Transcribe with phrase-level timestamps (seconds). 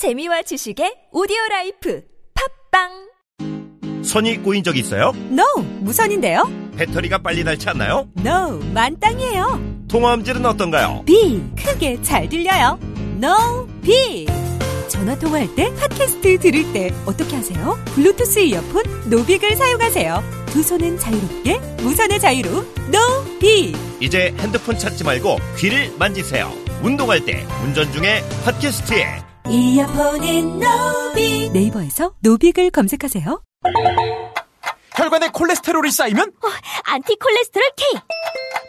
[0.00, 2.02] 재미와 지식의 오디오 life
[2.70, 5.12] 팟빵 선이 꼬인 적 있어요?
[5.30, 5.44] No,
[5.80, 6.50] 무선인데요?
[6.74, 8.08] 배터리가 빨리 닳지 않나요?
[8.16, 9.84] No, 만땅이에요.
[9.88, 11.02] 통화음질은 어떤가요?
[11.04, 12.78] Big, 크게 잘 들려요.
[13.22, 14.24] 노빅.
[14.88, 17.78] 전화 통화할 때, 팟캐스트 들을 때 어떻게 하세요?
[17.94, 20.22] 블루투스 이어폰, 노빅을 사용하세요.
[20.46, 23.74] 두 손은 자유롭게, 무선의 자유로, 노빅.
[24.00, 26.50] 이제 핸드폰 찾지 말고 귀를 만지세요.
[26.82, 31.52] 운동할 때, 운전 중에 팟캐스트에 이어폰인 노빅.
[31.52, 33.42] 네이버에서 노빅을 검색하세요.
[34.96, 36.32] 혈관에 콜레스테롤이 쌓이면?
[36.84, 38.00] 안티콜레스테롤 K.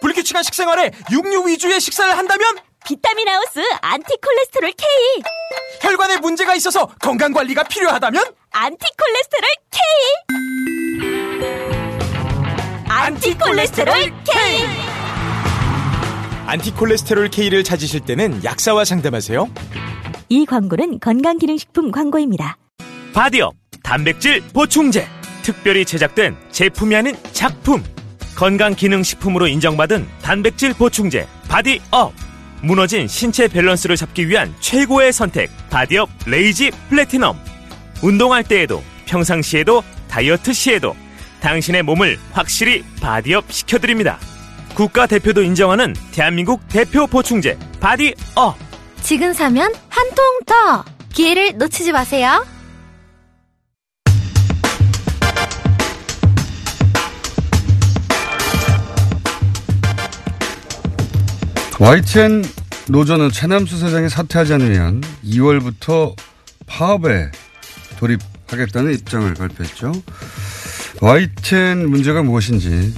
[0.01, 2.55] 불규칙한 식생활에 육류 위주의 식사를 한다면?
[2.85, 4.87] 비타민 하우스 안티콜레스테롤 K.
[5.81, 8.23] 혈관에 문제가 있어서 건강 관리가 필요하다면?
[8.51, 9.81] 안티콜레스테롤 K.
[12.87, 13.93] 안티콜레스테롤
[14.23, 14.65] K.
[16.47, 19.47] 안티콜레스테롤 K를 찾으실 때는 약사와 상담하세요.
[20.31, 22.57] 이 광고는 건강기능식품 광고입니다.
[23.13, 23.53] 바디업
[23.83, 25.05] 단백질 보충제.
[25.43, 27.83] 특별히 제작된 제품이 아닌 작품.
[28.37, 32.13] 건강기능식품으로 인정받은 단백질 보충제 바디업.
[32.63, 37.37] 무너진 신체 밸런스를 잡기 위한 최고의 선택 바디업 레이지 플래티넘.
[38.01, 40.95] 운동할 때에도 평상시에도 다이어트 시에도
[41.41, 44.17] 당신의 몸을 확실히 바디업 시켜드립니다.
[44.75, 48.70] 국가대표도 인정하는 대한민국 대표 보충제 바디업
[49.11, 50.85] 지금 사면 한 통 더!
[51.13, 52.45] 기회를 놓치지 마세요.
[61.77, 62.43] YTN
[62.87, 66.15] 노조는 최남수 사장이 사퇴하지 않으면 2월부터
[66.65, 67.31] 파업에
[67.99, 69.91] 돌입하겠다는 입장을 발표했죠.
[71.01, 72.93] YTN 문제가 무엇인지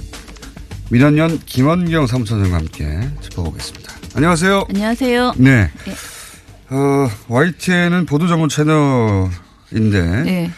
[0.90, 3.93] 민원연 김원경 사무처장과 함께 짚어보겠습니다.
[4.14, 4.66] 안녕하세요.
[4.68, 5.32] 안녕하세요.
[5.38, 5.70] 네.
[6.70, 10.50] 어, YTN은 보도 전문 채널인데 네.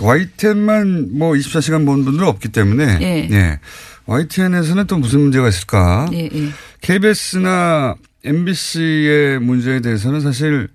[0.00, 3.28] YTN만 뭐 24시간 보는 분들은 없기 때문에 네.
[3.30, 3.60] 예.
[4.06, 6.08] YTN에서는 또 무슨 문제가 있을까?
[6.14, 6.48] 예, 예.
[6.80, 10.68] KBS나 MBC의 문제에 대해서는 사실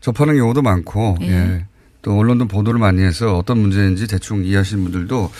[0.00, 1.26] 접하는 경우도 많고, 예.
[1.28, 1.64] 예.
[2.00, 5.30] 또 언론도 보도를 많이 해서 어떤 문제인지 대충 이해하시는 분들도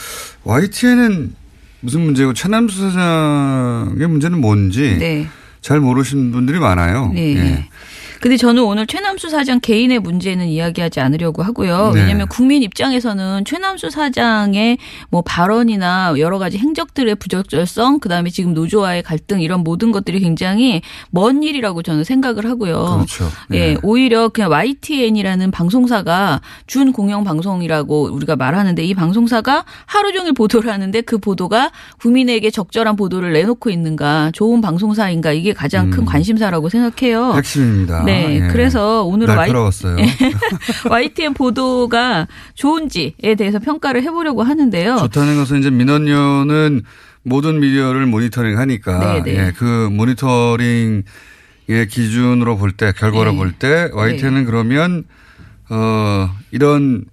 [0.44, 1.34] YTN은
[1.81, 5.26] 무슨 문제고 최남수 사장의 문제는 뭔지 네.
[5.60, 7.10] 잘 모르시는 분들이 많아요.
[7.12, 7.37] 네.
[7.37, 7.69] 예.
[8.20, 11.92] 근데 저는 오늘 최남수 사장 개인의 문제는 이야기하지 않으려고 하고요.
[11.94, 12.00] 네.
[12.00, 14.76] 왜냐하면 국민 입장에서는 최남수 사장의
[15.08, 21.42] 뭐 발언이나 여러 가지 행적들의 부적절성, 그다음에 지금 노조와의 갈등 이런 모든 것들이 굉장히 먼
[21.42, 23.04] 일이라고 저는 생각을 하고요.
[23.06, 23.25] 그렇죠.
[23.54, 23.76] 예, 예.
[23.82, 31.00] 오히려 그냥 YTN이라는 방송사가 준 공영 방송이라고 우리가 말하는데 이 방송사가 하루 종일 보도를 하는데
[31.00, 36.04] 그 보도가 국민에게 적절한 보도를 내놓고 있는가, 좋은 방송사인가 이게 가장 큰 음.
[36.04, 37.32] 관심사라고 생각해요.
[37.34, 38.04] 핵심입니다.
[38.04, 38.48] 네, 예.
[38.53, 39.97] 그래서 오늘은 Y, 날카로웠어요.
[40.91, 44.97] YTN 보도가 좋은지에 대해서 평가를 해보려고 하는데요.
[44.97, 46.82] 좋다는 것은 이제 민원연은
[47.22, 49.47] 모든 미디어를 모니터링 하니까 네, 네.
[49.47, 51.03] 예, 그 모니터링의
[51.88, 53.37] 기준으로 볼 때 결과로 네.
[53.37, 55.04] 볼때 YTN은 그러면
[55.69, 57.04] 어 이런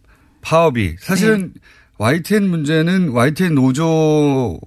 [0.42, 1.60] 파업이 사실은 네.
[1.98, 4.60] YTN 문제는 YTN 노조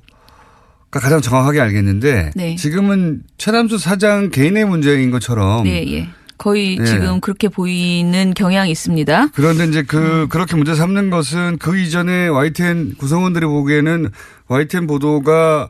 [0.90, 2.56] 가 가장 정확하게 알겠는데 네.
[2.56, 6.08] 지금은 최남수 사장 개인의 문제인 것처럼 네, 예.
[6.40, 6.84] 거의 예.
[6.86, 9.28] 지금 그렇게 보이는 경향이 있습니다.
[9.34, 10.28] 그런데 이제 그, 음.
[10.30, 14.10] 그렇게 문제 삼는 것은 그 이전에 YTN 구성원들이 보기에는
[14.48, 15.68] YTN 보도가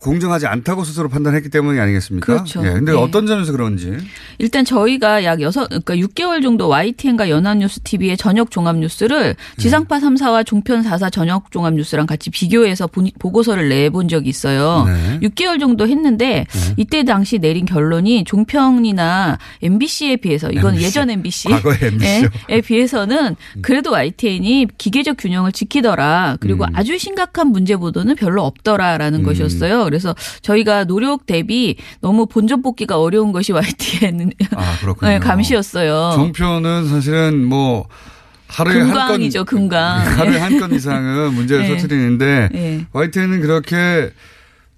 [0.00, 2.26] 공정하지 않다고 스스로 판단했기 때문이 아니겠습니까?
[2.26, 2.64] 그렇죠.
[2.64, 2.70] 예.
[2.70, 2.98] 근데 네.
[2.98, 3.96] 어떤 점에서 그런지.
[4.38, 10.82] 일단 저희가 약 여섯, 그러니까 6개월 정도 YTN과 연합뉴스 TV의 저녁 종합뉴스를 지상파 3사와 종편
[10.84, 14.84] 4사 저녁 종합뉴스랑 같이 비교해서 보- 보고서를 내본 적이 있어요.
[14.86, 15.28] 네.
[15.28, 20.84] 6개월 정도 했는데 이때 당시 내린 결론이 종편이나 MBC에 비해서 이건 MBC.
[20.86, 21.56] 예전 MBC 요.
[22.48, 26.36] 에 비해서는 그래도 YTN이 기계적 균형을 지키더라.
[26.38, 26.70] 그리고 음.
[26.74, 29.87] 아주 심각한 문제 보도는 별로 없더라라는 것이었어요.
[29.88, 35.10] 그래서 저희가 노력 대비 너무 본전 뽑기가 어려운 것이 YTN 아, 그렇군요.
[35.10, 36.12] 네, 감시였어요.
[36.14, 37.86] 종편은 사실은 뭐
[38.48, 39.58] 하루에 금강이죠, 한 건.
[39.58, 40.18] 금강.
[40.18, 41.76] 하루에 한 건 이상은 문제를 네.
[41.76, 42.86] 터뜨리는데 네.
[42.92, 44.10] YTN은 그렇게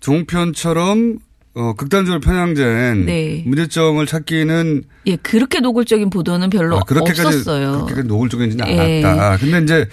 [0.01, 1.19] 종편처럼
[1.55, 3.43] 어, 극단적으로 편향된 네.
[3.47, 7.73] 문제점을 찾기는 예, 그렇게 노골적인 보도는 별로 아, 그렇게까지 없었어요.
[7.73, 9.05] 그렇게까지 노골적이지는 예.
[9.05, 9.37] 않았다.
[9.39, 9.89] 근데 이제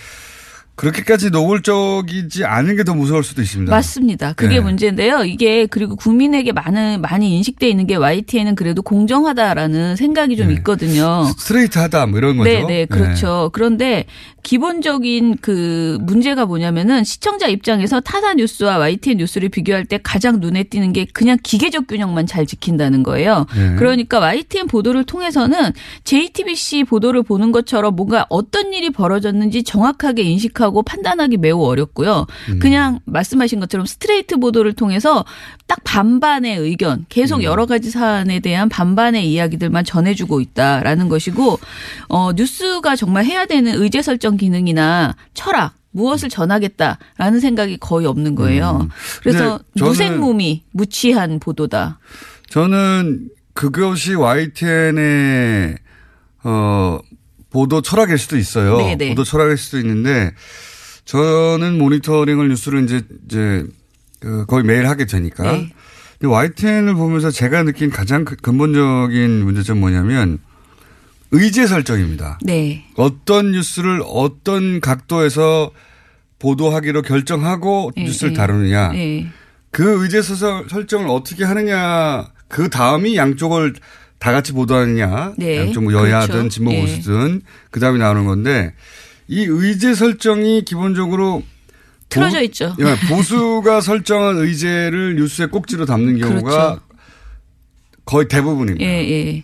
[0.77, 3.69] 그렇게까지 노골적이지 않은 게 더 무서울 수도 있습니다.
[3.69, 4.31] 맞습니다.
[4.33, 4.59] 그게 네.
[4.62, 5.25] 문제인데요.
[5.25, 10.53] 이게 그리고 국민에게 많은 많이 인식돼 있는 게 YTN은 그래도 공정하다라는 생각이 좀 네.
[10.53, 11.25] 있거든요.
[11.38, 12.50] 스트레이트하다 뭐 이런 거죠.
[12.50, 13.50] 네, 네, 그렇죠.
[13.51, 14.06] 그런데
[14.44, 20.94] 기본적인 그 문제가 뭐냐면은 시청자 입장에서 타사 뉴스와 YTN 뉴스를 비교할 때 가장 눈에 띄는
[20.94, 23.45] 게 그냥 기계적 균형만 잘 지킨다는 거예요.
[23.53, 23.75] 네.
[23.75, 25.74] 그러니까 YTN 보도를 통해서는
[26.06, 32.25] JTBC 보도를 보는 것처럼 뭔가 어떤 일이 벌어졌는지 정확하게 인식하고 판단하기 매우 어렵고요.
[32.50, 32.60] 음.
[32.60, 35.25] 그냥 말씀하신 것처럼 스트레이트 보도를 통해서
[35.68, 41.60] 딱 반반의 의견, 계속 여러 가지 사안에 대한 반반의 이야기들만 전해주고 있다라는 것이고,
[42.10, 48.88] 어, 뉴스가 정말 해야 되는 의제 설정 기능이나 철학, 무엇을 전하겠다라는 생각이 거의 없는 거예요.
[49.24, 52.00] 그래서 근데 저는- 무생무미, 무취한 보도다.
[52.50, 55.78] 저는 그것이 YTN의
[56.44, 57.00] 어
[57.50, 58.78] 보도 철학일 수도 있어요.
[58.78, 59.10] 네네.
[59.10, 60.32] 보도 철학일 수도 있는데
[61.06, 63.66] 저는 모니터링을 뉴스를 이제 이제
[64.20, 65.44] 그 거의 매일 하게 되니까.
[65.52, 65.70] 네.
[66.20, 70.40] 근데 YTN을 보면서 제가 느낀 가장 그- 근본적인 문제점 뭐냐면
[71.32, 72.40] 의제 설정입니다.
[72.42, 72.86] 네.
[72.96, 75.72] 어떤 뉴스를 어떤 각도에서
[76.40, 78.38] 보도하기로 결정하고 네, 뉴스를 네.
[78.38, 78.90] 다루느냐.
[78.94, 79.28] 네.
[79.72, 83.76] 그 의제 설정을 어떻게 하느냐 그 다음이 양쪽을
[84.19, 86.50] 다 같이 보도하느냐 네, 양쪽 뭐 여야든 그렇죠.
[86.50, 86.81] 진보 예.
[86.81, 87.42] 보수든
[87.72, 88.74] 그 다음에 나오는 건데
[89.28, 91.44] 이 의제 설정이 기본적으로
[92.10, 92.75] 틀어져 있죠.
[92.80, 96.81] 예, 보수가 설정한 의제를 뉴스에 꼭지로 담는 경우가 그렇죠.
[98.06, 98.86] 거의 대부분입니다.
[98.86, 99.44] 예, 예.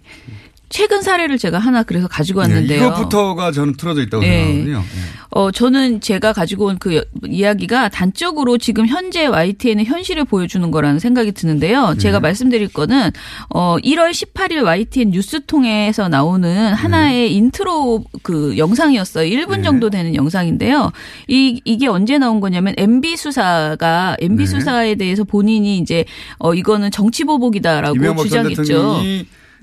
[0.74, 2.88] 최근 사례를 제가 하나 그래서 가지고 예, 왔는데요.
[2.88, 4.28] 이것부터가 저는 틀어져 있다고 예.
[4.28, 4.78] 생각하거든요.
[4.78, 4.84] 예.
[5.30, 11.32] 어, 저는 제가 가지고 온 그 이야기가 단적으로 지금 현재 YTN의 현실을 보여주는 거라는 생각이
[11.34, 11.94] 드는데요.
[12.00, 13.12] 제가 말씀드릴 거는
[13.50, 19.30] 어, 1월 18일 YTN 뉴스통에서 나오는 하나의 인트로 그 영상이었어요.
[19.30, 19.62] 1분 네.
[19.62, 20.92] 정도 되는 영상인데요.
[21.28, 24.50] 이, 이게 언제 나온 거냐면 MB 수사가 MB 네.
[24.50, 26.04] 수사에 대해서 본인이 이제
[26.40, 29.04] 어, 이거는 정치 보복이다라고 이명박 전 주장했죠.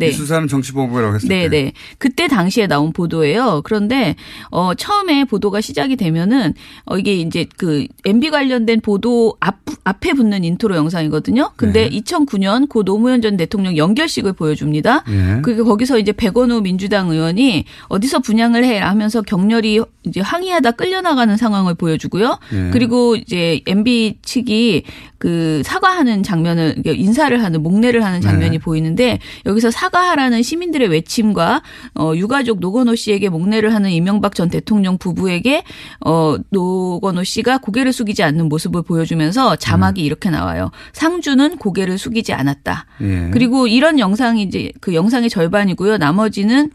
[0.00, 0.08] 네.
[0.08, 1.72] 이 수사는 정치보복이라고 했을 네, 때 네.
[1.98, 3.60] 그때 당시에 나온 보도예요.
[3.64, 4.16] 그런데
[4.50, 6.54] 어 처음에 보도가 시작이 되면은
[6.86, 11.52] 어 이게 이제 그 MB 관련된 보도 앞 앞에 붙는 인트로 영상이거든요.
[11.56, 12.00] 근데 네.
[12.00, 15.04] 2009년 고 노무현 전 대통령 영결식을 보여줍니다.
[15.08, 15.40] 예.
[15.42, 21.74] 그게 거기서 이제 백원우 민주당 의원이 어디서 분향을 해 하면서 격렬히 이제 항의하다 끌려나가는 상황을
[21.74, 22.38] 보여주고요.
[22.52, 22.70] 예.
[22.72, 24.84] 그리고 이제 MB 측이
[25.18, 28.58] 그 사과하는 장면을 인사를 하는 목례를 하는 장면이 네.
[28.58, 31.62] 보이는데 여기서 사 과하라는 시민들의 외침과
[31.94, 35.64] 어 유가족 노건호 씨에게 목례를 하는 이명박 전 대통령 부부에게
[36.04, 40.70] 어 노건호 씨가 고개를 숙이지 않는 모습을 보여주면서 자막이 이렇게 나와요.
[40.92, 42.86] 상주는 고개를 숙이지 않았다.
[43.02, 43.30] 예.
[43.32, 45.98] 그리고 이런 영상이 이제 그 영상의 절반이고요.
[45.98, 46.70] 나머지는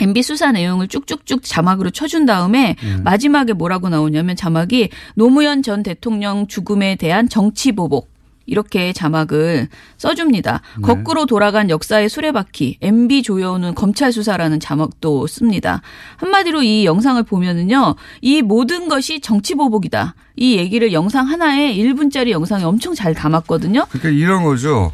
[0.00, 6.96] MB 수사 내용을 쭉쭉쭉 자막으로 쳐준 다음에 마지막에 뭐라고 나오냐면 자막이 노무현 전 대통령 죽음에
[6.96, 8.08] 대한 정치 보복.
[8.48, 9.68] 이렇게 자막을
[9.98, 10.62] 써줍니다.
[10.82, 15.82] 거꾸로 돌아간 역사의 수레바퀴, MB 조여오는 검찰 수사라는 자막도 씁니다.
[16.16, 20.14] 한마디로 이 영상을 보면은요, 이 모든 것이 정치 보복이다.
[20.36, 23.84] 이 얘기를 영상 하나에 1분짜리 영상에 엄청 잘 담았거든요.
[23.90, 24.90] 그러니까 이런 거죠.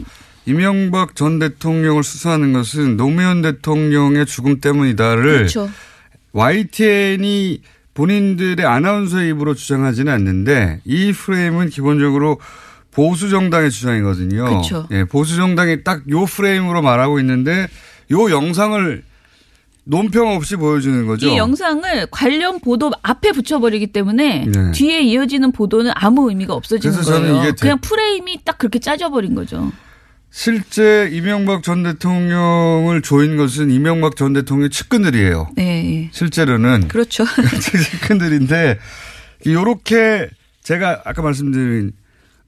[0.47, 5.71] 이명박 전 대통령을 수사하는 것은 노무현 대통령의 죽음 때문이다를 그렇죠.
[6.33, 7.63] YTN이
[7.95, 12.41] 본인들의 아나운서의 입으로 주장하지는 않는데 이 프레임은 기본적으로
[12.95, 14.45] 보수 정당의 주장이거든요.
[14.45, 14.87] 그렇죠.
[14.91, 17.67] 예, 보수 정당이 딱 요 프레임으로 말하고 있는데
[18.13, 19.03] 요 영상을
[19.87, 21.29] 논평 없이 보여주는 거죠.
[21.29, 24.73] 이 영상을 관련 보도 앞에 붙여버리기 때문에 네.
[24.73, 27.53] 뒤에 이어지는 보도는 아무 의미가 없어지는 그래서 저는 거예요.
[27.61, 29.73] 그냥 프레임이 딱 그렇게 짜져버린 거죠.
[30.31, 35.51] 실제 이명박 전 대통령을 조인 것은 이명박 전 대통령 측근들이에요.
[35.55, 36.09] 네.
[36.13, 37.25] 실제로는 그렇죠.
[38.01, 38.79] 측근들인데
[39.47, 40.29] 요렇게
[40.63, 41.93] 제가 아까 말씀드린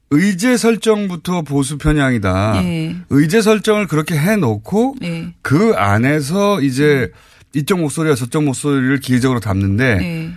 [0.09, 2.61] 의제 설정부터 보수 편향이다.
[2.61, 2.95] 네.
[3.09, 5.33] 의제 설정을 그렇게 해놓고 네.
[5.41, 7.11] 그 안에서 이제
[7.53, 10.33] 이쪽 목소리와 저쪽 목소리를 기계적으로 담는데 네.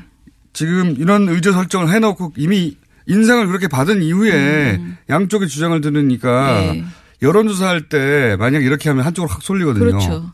[0.52, 6.72] 지금 이런 의제 설정을 해놓고 이미 인상을 그렇게 받은 이후에 양쪽의 주장을 들으니까 음.
[6.72, 6.84] 네.
[7.22, 9.84] 여론조사할 때 만약 이렇게 하면 한쪽으로 확 쏠리거든요.
[9.84, 10.32] 그렇죠.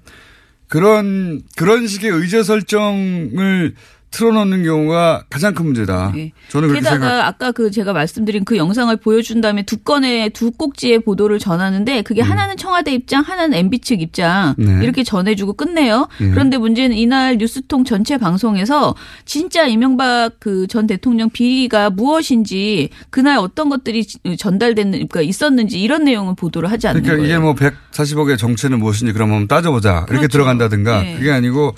[0.69, 3.75] 그런 그런 식의 의제 설정을
[4.11, 6.13] 틀어놓는 경우가 가장 큰 문제다.
[6.15, 6.33] 네.
[6.49, 7.27] 저는 그렇게 게다가 생각.
[7.27, 12.23] 아까 그 제가 말씀드린 그 영상을 보여준 다음에 두 건의 두 꼭지의 보도를 전하는데 그게
[12.23, 14.79] 하나는 청와대 입장, 하나는 MB 측 입장 음.
[14.79, 14.85] 네.
[14.85, 16.09] 이렇게 전해주고 끝내요.
[16.21, 16.29] 예.
[16.31, 18.95] 그런데 문제는 이날 뉴스통 전체 방송에서
[19.25, 24.05] 진짜 이명박 그 전 대통령 비리가 무엇인지 그날 어떤 것들이
[24.39, 27.35] 전달됐는 그러니까 있었는지 이런 내용은 보도를 하지 않는 그러니까 거예요.
[27.35, 27.55] 이게 뭐
[27.93, 30.07] 140억의 정체는 무엇인지 그럼 한번 따져보자.
[30.09, 30.29] 이렇게 그렇죠.
[30.29, 31.17] 들어간다든가 네.
[31.17, 31.75] 그게 아니고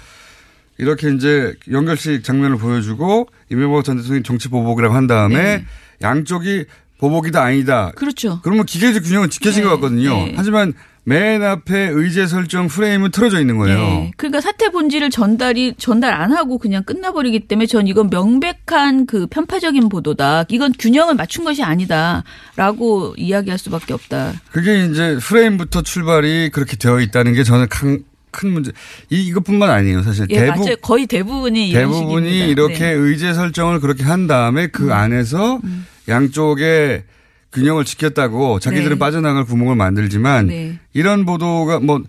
[0.78, 5.64] 이렇게 이제 연결식 장면을 보여주고 이명박 전 대통령이 정치 보복이라고 한 다음에 네.
[6.02, 6.66] 양쪽이
[6.98, 7.92] 보복이다 아니다.
[7.94, 8.40] 그렇죠.
[8.42, 10.10] 그러면 기계적 균형은 지켜진 네, 것 같거든요.
[10.10, 10.34] 네.
[10.36, 13.78] 하지만 맨 앞에 의제 설정 프레임은 틀어져 있는 거예요.
[13.78, 14.10] 네.
[14.18, 19.88] 그러니까 사태 본질을 전달이 전달 안 하고 그냥 끝나버리기 때문에 전 이건 명백한 그 편파적인
[19.88, 20.44] 보도다.
[20.50, 24.34] 이건 균형을 맞춘 것이 아니다라고 이야기할 수밖에 없다.
[24.52, 28.72] 그게 이제 프레임부터 출발이 그렇게 되어 있다는 게 저는 큰, 큰 문제.
[29.10, 30.02] 이, 이것뿐만 아니에요.
[30.02, 30.76] 사실 예, 대부, 맞아요.
[30.76, 32.48] 거의 대부분이 대부분이.
[32.48, 32.94] 이렇게 네.
[32.94, 33.06] 음.
[33.06, 35.60] 의제 설정을 그렇게 한 다음에 그 안에서
[36.08, 37.04] 양쪽의
[37.52, 38.98] 균형을 지켰다고 자기들은 네.
[38.98, 40.78] 빠져나갈 구멍을 만들지만 네.
[40.92, 42.02] 이런 보도가 뭐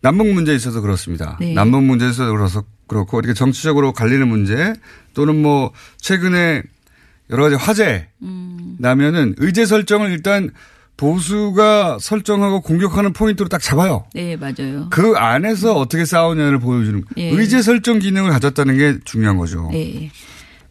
[0.00, 1.38] 남북 문제에 있어서 그렇습니다.
[1.40, 1.54] 네.
[1.54, 4.74] 남북 문제에 있어서 그래서 그렇고 이렇게 정치적으로 갈리는 문제
[5.14, 6.62] 또는 뭐 최근에
[7.30, 8.76] 여러 가지 화제 음.
[8.78, 10.50] 나면은 의제 설정을 일단
[11.02, 14.04] 보수가 설정하고 공격하는 포인트로 딱 잡아요.
[14.14, 14.86] 네, 맞아요.
[14.90, 17.30] 그 안에서 어떻게 싸우냐를 보여주는 예.
[17.30, 19.68] 의제 설정 기능을 가졌다는 게 중요한 거죠.
[19.72, 20.10] 네.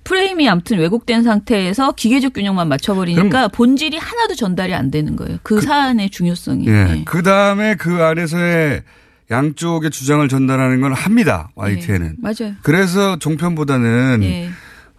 [0.05, 5.37] 프레임이 아무튼 왜곡된 상태에서 기계적 균형만 맞춰버리니까 본질이 하나도 전달이 안 되는 거예요.
[5.43, 6.65] 그, 사안의 중요성이.
[6.65, 6.71] 예.
[6.71, 7.03] 네.
[7.05, 8.83] 그 다음에 그 안에서의
[9.29, 11.49] 양쪽의 주장을 전달하는 건 합니다.
[11.55, 12.07] YTN은.
[12.07, 12.55] 네, 맞아요.
[12.63, 14.49] 그래서 종편보다는 예.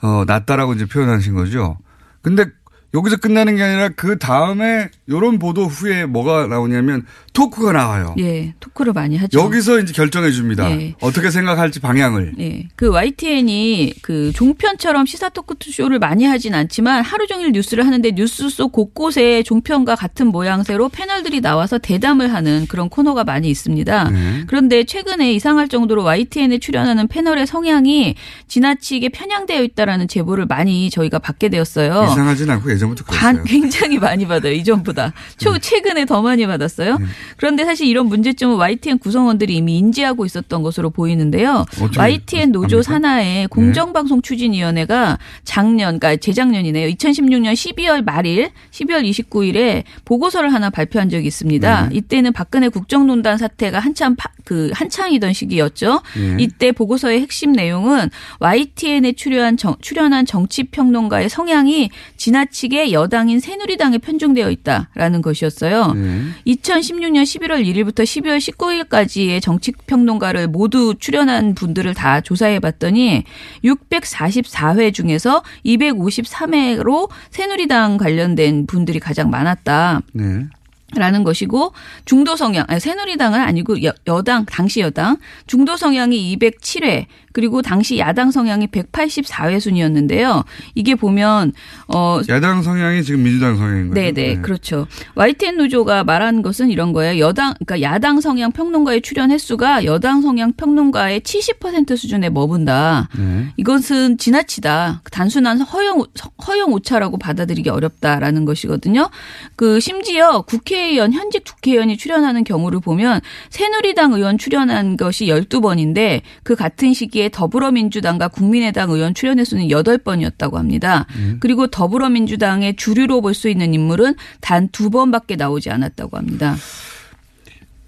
[0.03, 1.79] 어, 낫다라고 이제 표현하신 거죠.
[2.21, 2.45] 근데
[2.94, 8.14] 여기서 끝나는 게 아니라 그 다음에 요런 보도 후에 뭐가 나오냐면 토크가 나와요.
[8.18, 9.40] 예, 토크를 많이 하죠.
[9.40, 10.70] 여기서 이제 결정해 줍니다.
[10.70, 10.94] 예.
[11.00, 12.34] 어떻게 생각할지 방향을.
[12.38, 12.68] 예.
[12.76, 18.50] 그 YTN이 그 종편처럼 시사 토크 쇼를 많이 하진 않지만 하루 종일 뉴스를 하는데 뉴스
[18.50, 24.11] 속 곳곳에 종편과 같은 모양새로 패널들이 나와서 대담을 하는 그런 코너가 많이 있습니다.
[24.11, 24.44] 네.
[24.46, 28.14] 그런데 최근에 이상할 정도로 YTN에 출연하는 패널의 성향이
[28.49, 32.08] 지나치게 편향되어 있다라는 제보를 많이 저희가 받게 되었어요.
[32.12, 33.45] 이상하진 않고 예전부터 반 그랬어요.
[33.61, 34.53] 굉장히 많이 받아요.
[34.53, 35.12] 이전보다.
[35.39, 36.99] 초 최근에 더 많이 받았어요.
[36.99, 37.05] 네.
[37.37, 41.65] 그런데 사실 이런 문제점은 YTN 구성원들이 이미 인지하고 있었던 것으로 보이는데요.
[41.97, 42.93] YTN 노조 압니까?
[42.93, 46.89] 산하의 공정방송 추진위원회가 작년, 그러니까 재작년이네요.
[46.89, 51.89] 2016년 12월 말일, 12월 29일에 보고서를 하나 발표한 적이 있습니다.
[51.89, 51.97] 네.
[51.97, 56.01] 이때는 박근혜 국정농단 사태가 한참 파- 그 한창이던 시기였죠.
[56.19, 56.37] 예.
[56.41, 58.11] 이때 보고서의 핵심 내용은
[58.41, 65.93] YTN에 출연한 정, 출연한 정치 평론가의 성향이 지나치게 여당인 새누리당에 편중되어 있다라는 것이었어요.
[65.93, 66.23] 네.
[66.47, 73.25] 2016년 11월 1일부터 12월 19일까지의 정치 평론가를 모두 출연한 분들을 다 조사해 봤더니
[73.64, 80.02] 644회 중에서 253회로 새누리당 관련된 분들이 가장 많았다.
[80.12, 80.47] 네.
[80.95, 81.73] 라는 것이고
[82.05, 88.31] 중도 성향 아니, 새누리당은 아니고 여, 여당 당시 여당 중도 성향이 207회 그리고 당시 야당
[88.31, 90.45] 성향이 184회 순이었는데요.
[90.75, 91.53] 이게 보면
[91.89, 94.01] 어 야당 성향이 지금 민주당 성향인 거죠.
[94.01, 94.87] 네네 그렇죠.
[95.15, 97.19] YTN 노조가 말한 것은 이런 거예요.
[97.19, 103.09] 여당 그러니까 야당 성향 평론가의 출연 횟수가 여당 성향 평론가의 70% 수준에 머문다.
[103.17, 103.49] 네.
[103.57, 105.03] 이것은 지나치다.
[105.11, 106.05] 단순한 허용
[106.47, 109.11] 허용 오차라고 받아들이기 어렵다라는 것이거든요.
[109.57, 113.21] 그 심지어 국회의원 현직 국회의원이 출연하는 경우를 보면
[113.51, 120.55] 새누리당 의원 출연한 것이 12번인데 그 같은 시기에 더불어민주당과 국민의당 의원 출연 횟 수는 8번이었다고
[120.55, 121.07] 합니다.
[121.41, 126.57] 그리고 더불어민주당의 주류로 볼 수 있는 인물은 단 두 번밖에 나오지 않았다고 합니다.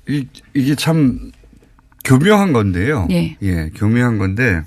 [0.08, 1.30] 이, 이게 참
[2.04, 3.08] 교묘한 건데요.
[3.10, 3.36] 예.
[3.42, 4.62] 예, 교묘한 건데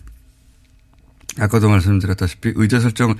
[1.40, 3.14] 아까도 말씀드렸다시피 의제 설정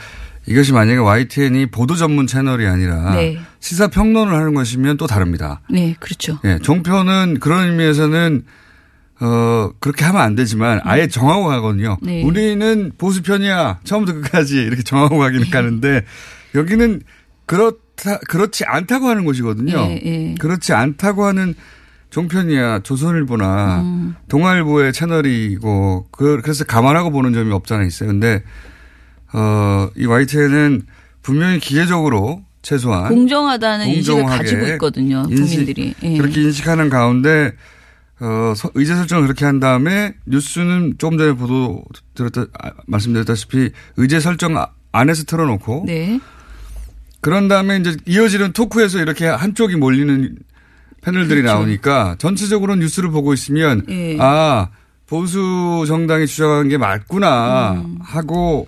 [0.48, 3.38] 이것이 만약에 YTN이 보도 전문 채널이 아니라 네.
[3.60, 5.62] 시사 평론을 하는 것이면 또 다릅니다.
[5.70, 6.40] 네, 그렇죠.
[6.46, 8.44] 예, 종편은 그런 의미에서는
[9.20, 11.98] 어 그렇게 하면 안 되지만 아예 정하고 가거든요.
[12.02, 12.24] 네.
[12.24, 16.04] 우리는 보수 편이야 처음부터 끝까지 이렇게 정하고 가기는 가는데
[16.54, 17.02] 여기는
[17.48, 19.76] 그렇다 그렇지 않다고 하는 곳이거든요.
[19.78, 20.36] 예, 예.
[20.40, 21.56] 그렇지 않다고 하는
[22.12, 24.16] 종편이야 조선일보나 음.
[24.30, 28.10] 동아일보의 채널이고 그 그래서 감안하고 보는 점이 없잖아 있어요.
[28.10, 28.44] 근데
[29.34, 30.84] 어 이 YTN은
[31.22, 35.26] 분명히 기계적으로 최소한 공정하다는 인식을 가지고 있거든요.
[35.30, 35.94] 인식- 국민들이.
[36.04, 36.18] 예.
[36.18, 37.54] 그렇게 인식하는 가운데
[38.20, 41.84] 어, 서- 의제 설정을 그렇게 한 다음에 뉴스는 조금 전에 보도
[42.16, 46.20] 드렸다 아, 말씀드렸다시피 의제 설정 아- 안에서 틀어놓고 네.
[47.22, 50.36] 그런 다음에 이제 이어지는 토크에서 이렇게 한쪽이 몰리는
[51.02, 51.58] 패널들이 그렇죠.
[51.60, 54.18] 나오니까 전체적으로 뉴스를 보고 있으면 예.
[54.20, 54.70] 아
[55.08, 57.98] 보수 정당이 주장한 게 맞구나 음.
[58.02, 58.68] 하고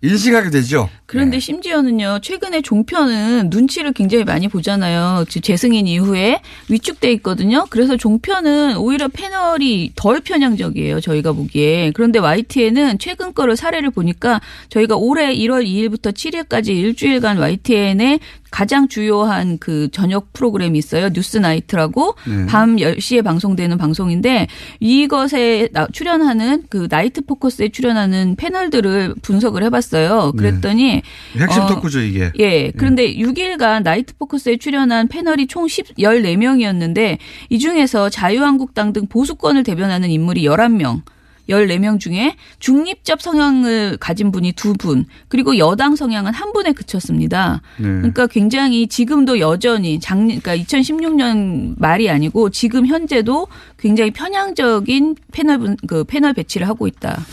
[0.00, 0.88] 인식하게 되죠.
[1.06, 1.40] 그런데 네.
[1.40, 5.24] 심지어는요, 최근에 종편은 눈치를 굉장히 많이 보잖아요.
[5.28, 7.66] 지- 재승인 이후에 위축돼 있거든요.
[7.70, 11.00] 그래서 종편은 오히려 패널이 덜 편향적이에요.
[11.00, 11.90] 저희가 보기에.
[11.94, 19.58] 그런데 YTN은 최근 거를 사례를 보니까 저희가 올해 1월 2일부터 7일까지 일주일간 YTN의 가장 주요한
[19.58, 21.10] 그 저녁 프로그램이 있어요.
[21.10, 22.46] 뉴스 나이트라고 네.
[22.46, 24.46] 밤 10시에 방송되는 방송인데
[24.80, 30.32] 이것에 나- 출연하는 그 나이트 포커스에 출연하는 패널들을 분석을 해 봤어요.
[30.36, 31.02] 그랬더니
[31.36, 32.32] 핵심 어, 토크죠 이게.
[32.38, 32.70] 예.
[32.76, 37.18] 그런데 6일간 나이트 포커스에 출연한 패널이 총 10, 14명이었는데
[37.50, 41.02] 이 중에서 자유한국당 등 보수권을 대변하는 인물이 11명.
[41.48, 47.62] 14명 중에 중립적 성향을 가진 분이 두 분, 그리고 여당 성향은 한 분에 그쳤습니다.
[47.78, 47.86] 네.
[47.86, 53.46] 그러니까 굉장히 지금도 여전히 작 그러니까 2016년 말이 아니고 지금 현재도
[53.78, 57.24] 굉장히 편향적인 패널 분- 그 패널 배치를 하고 있다.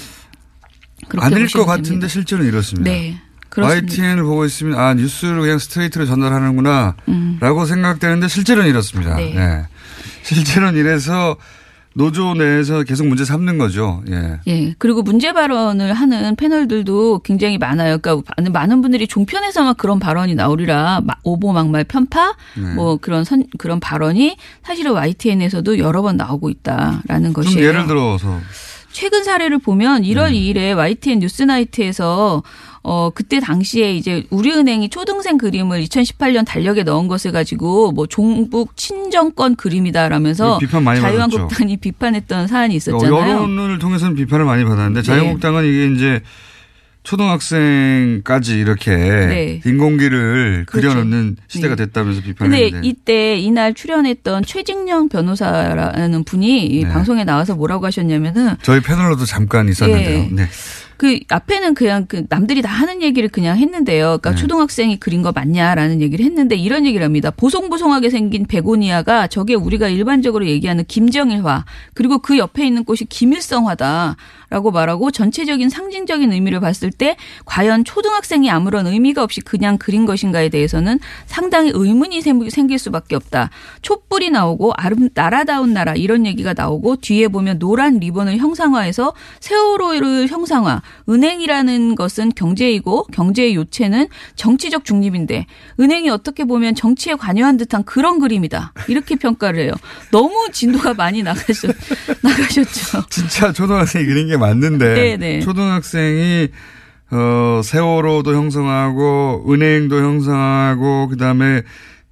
[1.17, 2.07] 아닐 것 같은데 됩니다.
[2.07, 2.89] 실제로는 이렇습니다.
[2.91, 3.17] 네.
[3.50, 3.86] 그렇습니다.
[3.93, 6.95] YTN을 보고 있으면 아 뉴스를 그냥 스트레이트로 전달하는구나
[7.39, 9.12] 라고 생각되는데 실제로는 이렇습니다.
[9.13, 9.17] 음.
[9.17, 9.34] 네.
[9.34, 9.63] 네.
[10.24, 11.38] 실제로는 이래서
[11.98, 14.04] 노조 내에서 계속 문제 삼는 거죠.
[14.12, 14.40] 예.
[14.48, 14.75] 예.
[14.78, 17.98] 그리고 문제 발언을 하는 패널들도 굉장히 많아요.
[18.00, 22.74] 그러니까 많은- 분들이 종편에서만 그런 발언이 나오리라 마- 오보 막말 편파 네.
[22.75, 27.66] 뭐 그런 선 그런 발언이 사실은 YTN에서도 여러 번 나오고 있다라는 좀 것이에요.
[27.66, 28.40] 예를 들어서
[28.92, 30.54] 최근 사례를 보면 1월 네.
[30.54, 32.44] 2일에 YTN 뉴스나이트에서
[32.88, 39.56] 어 그때 당시에 이제 우리은행이 초등생 그림을 2018년 달력에 넣은 것을 가지고 뭐 종북 친정권
[39.56, 43.12] 그림이다라면서 비판 많이 자유한국당이 비판했던 사안이 있었잖아요.
[43.12, 46.22] 여론을 통해서는 비판을 많이 받았는데 자유한국당은 이게 이제
[47.01, 49.62] 초등학생까지 이렇게 네.
[49.65, 50.89] 인공기를 그렇죠.
[50.89, 51.86] 그려놓는 시대가 네.
[51.86, 56.89] 됐다면서 근데 비판했는데 이때 이날 출연했던 최직령 변호사라는 분이 이 네.
[56.89, 60.20] 방송에 나와서 뭐라고 하셨냐면은 저희 패널로도 잠깐 있었는데요.
[60.20, 60.30] 예.
[60.32, 60.50] 네.
[60.98, 64.06] 그 앞에는 그냥 그 남들이 다 하는 얘기를 그냥 했는데요.
[64.06, 64.36] 그러니까 네.
[64.38, 67.32] 초등학생이 그린 거 맞냐라는 얘기를 했는데 이런 얘기를 합니다.
[67.32, 74.16] 보송보송하게 생긴 베고니아가 저게 우리가 일반적으로 얘기하는 김정일화 그리고 그 옆에 있는 꽃이 김일성화다.
[74.50, 80.50] 라고 말하고 전체적인 상징적인 의미를 봤을 때 과연 초등학생이 아무런 의미가 없이 그냥 그린 것인가에
[80.50, 83.50] 대해서는 상당히 의문이 생- 생길 수밖에 없다.
[83.82, 90.82] 촛불이 나오고 아름 나라다운 나라 이런 얘기가 나오고 뒤에 보면 노란 리본을 형상화해서 세월호를 형상화.
[91.10, 95.46] 은행이라는 것은 경제이고 경제의 요체는 정치적 중립인데
[95.80, 98.74] 은행이 어떻게 보면 정치에 관여한 듯한 그런 그림이다.
[98.88, 99.72] 이렇게 평가를 해요.
[100.12, 101.72] 너무 진도가 많이 나가셨
[102.22, 103.06] 나가셨죠.
[103.10, 105.39] 진짜 초등학생이 그린 게 맞는데 네네.
[105.42, 106.50] 초등학생이
[107.12, 111.62] 어 세월호도 형성하고 은행도 형성하고 그다음에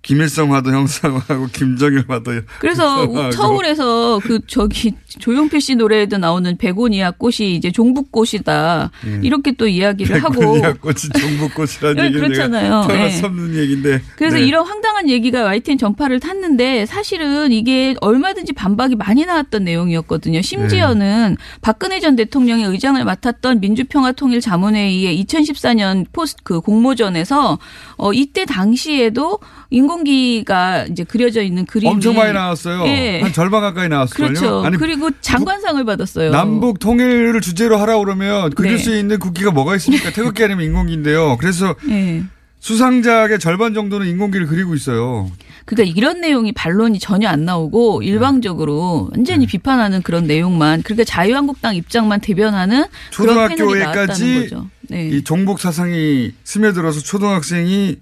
[0.03, 3.31] 김일성 화도 형성하고 김정일 화도 그래서 형성하고.
[3.31, 8.91] 서울에서 그 저기 조용필 씨 노래에도 나오는 베고니아 꽃이 이제 종북꽃이다
[9.21, 12.81] 이렇게 또 이야기를 하고 백군이야 꽃이 종북꽃이라는 네, 얘기는 그렇잖아요.
[12.81, 13.09] 떠날 네.
[13.11, 14.43] 수 없는 얘기인데 그래서 네.
[14.43, 20.41] 이런 황당한 얘기가 YTN 전파를 탔는데 사실은 이게 얼마든지 반박이 많이 나왔던 내용이었거든요.
[20.41, 21.43] 심지어는 네.
[21.61, 27.57] 박근혜 전 대통령의 의장을 맡았던 민주평화통일자문회의의 2014년 포스 그 공모전에서
[27.97, 32.85] 어 이때 당시에도 인공 기가 이제 그려져 있는 그림이 엄청 많이 나왔어요.
[32.87, 33.21] 예.
[33.21, 34.27] 한 절반 가까이 나왔어요.
[34.27, 34.63] 그렇죠.
[34.65, 36.31] 아니 그리고 장관상을 받았어요.
[36.31, 38.77] 남북 통일을 주제로 하라고 그러면 그릴 네.
[38.77, 40.11] 수 있는 국기가 뭐가 있습니까?
[40.11, 41.37] 태극기 아니면 인공기인데요.
[41.37, 42.23] 그래서 예.
[42.59, 45.29] 수상작의 절반 정도는 인공기를 그리고 있어요.
[45.65, 49.17] 그러니까 이런 내용이 반론이 전혀 안 나오고 일방적으로 네.
[49.19, 54.49] 완전히 비판하는 그런 내용만 그러니까 자유한국당 입장만 대변하는 초등학교에까지.
[54.89, 55.09] 네.
[55.09, 57.97] 이 종북 사상이 스며들어서 초등학생이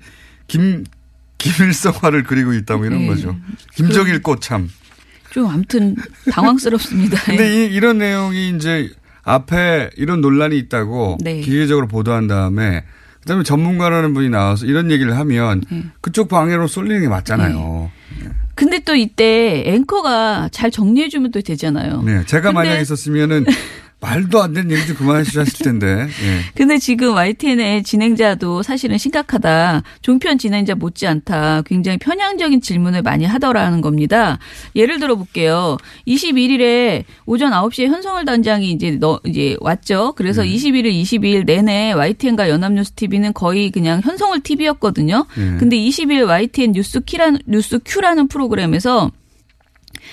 [0.48, 0.84] 김
[1.42, 3.08] 김일성화를 그리고 있다 뭐 이런 네.
[3.08, 3.36] 거죠.
[3.76, 4.70] 김정일 꽃참.
[5.32, 5.96] 좀 아무튼
[6.32, 7.18] 당황스럽습니다.
[7.26, 8.90] 근데 이, 이런 내용이 이제
[9.24, 11.42] 앞에 이런 논란이 있다고 네.
[11.42, 12.84] 기계적으로 보도한 다음에
[13.22, 15.86] 그다음에 전문가라는 분이 나와서 이런 얘기를 하면 네.
[16.02, 17.92] 그쪽 방해로 쏠리는 게 맞잖아요.
[18.56, 22.04] 근데 또 이때 앵커가 잘 정리해주면 또 되잖아요.
[22.04, 23.46] 네, 제가 만약 있었으면은
[24.02, 26.08] 말도 안 되는 얘기 좀 그만하시실 텐데.
[26.08, 26.40] 예.
[26.56, 29.84] 근데 지금 YTN의 진행자도 사실은 심각하다.
[30.02, 31.62] 종편 진행자 못지않다.
[31.68, 34.40] 굉장히 편향적인 질문을 많이 하더라는 겁니다.
[34.76, 35.78] 예를 들어 볼게요.
[36.08, 40.14] 21일에 오전 9시에 현성월 단장이 이제 너 이제 왔죠.
[40.18, 45.28] 그래서 21일, 22일 내내 YTN과 연합뉴스 TV는 거의 그냥 현성월 TV였거든요.
[45.38, 45.58] 네.
[45.60, 49.12] 근데 20일 YTN 뉴스 큐라는 뉴스 큐라는 프로그램에서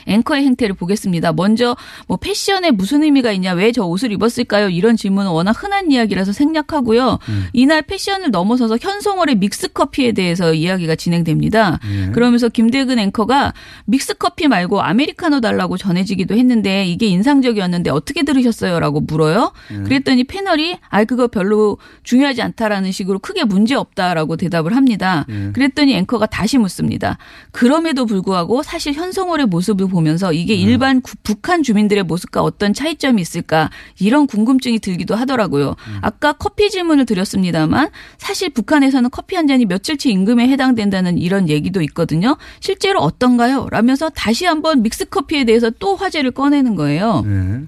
[0.06, 1.32] 앵커의 행태를 보겠습니다.
[1.32, 4.70] 먼저 뭐 패션에 무슨 의미가 있냐, 왜 저 옷을 입었을까요?
[4.70, 7.18] 이런 질문은 워낙 흔한 이야기라서 생략하고요.
[7.52, 11.78] 이날 패션을 넘어서서 현송월의 믹스 커피에 대해서 이야기가 진행됩니다.
[12.12, 13.52] 그러면서 김대근 앵커가
[13.84, 19.52] 믹스 커피 말고 아메리카노 달라고 전해지기도 했는데 이게 인상적이었는데 어떻게 들으셨어요?라고 물어요.
[19.84, 25.26] 그랬더니 패널이 아 그거 별로 중요하지 않다라는 식으로 크게 문제 없다라고 대답을 합니다.
[25.52, 27.18] 그랬더니 앵커가 다시 묻습니다.
[27.52, 30.60] 그럼에도 불구하고 사실 현성월의 모습 을 모습을 보면서 이게 네.
[30.60, 35.76] 일반 구- 북한 주민들의 모습과 어떤 차이점이 있을까 이런 궁금증이 들기도 하더라고요.
[35.86, 35.98] 음.
[36.02, 37.88] 아까 커피 질문을 드렸습니다만
[38.18, 42.36] 사실 북한에서는 커피 한 잔이 며칠치 임금에 해당된다는 이런 얘기도 있거든요.
[42.60, 43.68] 실제로 어떤가요?
[43.70, 47.22] 라면서 다시 한번 믹스 커피에 대해서 또 화제를 꺼내는 거예요.
[47.26, 47.60] 네.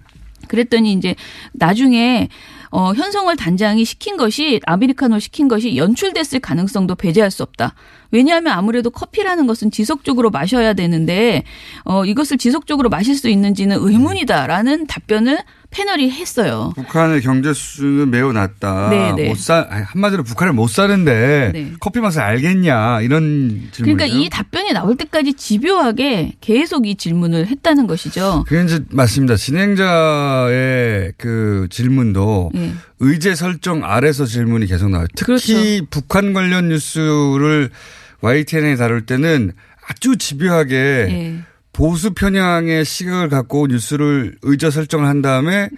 [0.49, 1.14] 그랬더니 이제
[1.53, 2.29] 나중에
[2.73, 7.75] 어, 현성월 단장이 시킨 것이 아메리카노 시킨 것이 연출됐을 가능성도 배제할 수 없다.
[8.11, 11.44] 왜냐하면 아무래도 커피라는 것은 지속적으로 마셔야 되는데
[11.85, 15.38] 어, 이것을 지속적으로 마실 수 있는지는 의문이다라는 답변을
[15.70, 16.73] 패널이 했어요.
[16.75, 18.88] 북한의 경제 수준은 매우 낮다.
[18.90, 19.29] 네, 네.
[19.29, 21.73] 못 사, 아니, 한마디로 북한을 못 사는데 네.
[21.79, 23.85] 커피 맛을 알겠냐 이런 질문이죠.
[23.85, 28.44] 그러니까 이 답변이 나올 때까지 집요하게 계속 이 질문을 했다는 것이죠.
[28.49, 29.37] 그게 이제 맞습니다.
[29.37, 32.73] 진행자의 그 질문도 예.
[32.99, 35.07] 의제 설정 아래서 질문이 계속 나와요.
[35.14, 35.87] 특히 그렇죠.
[35.90, 37.70] 북한 관련 뉴스를
[38.21, 39.53] YTN에 다룰 때는
[39.89, 41.35] 아주 집요하게 예.
[41.73, 45.69] 보수 편향의 시각을 갖고 뉴스를 의제 설정을 한 다음에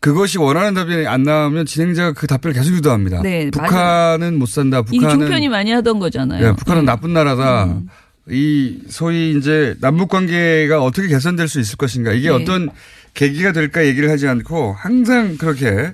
[0.00, 3.22] 그것이 원하는 답변이 안 나오면 진행자가 그 답변을 계속 유도합니다.
[3.22, 4.80] 네, 북한은 못 산다.
[4.90, 6.46] 이 북한은 종편이 많이 하던 거잖아요.
[6.46, 6.86] 네, 북한은 예.
[6.86, 7.80] 나쁜 나라다.
[8.28, 12.34] 이 소위 이제 남북 관계가 어떻게 개선될 수 있을 것인가 이게 네.
[12.34, 12.68] 어떤
[13.14, 15.92] 계기가 될까 얘기를 하지 않고 항상 그렇게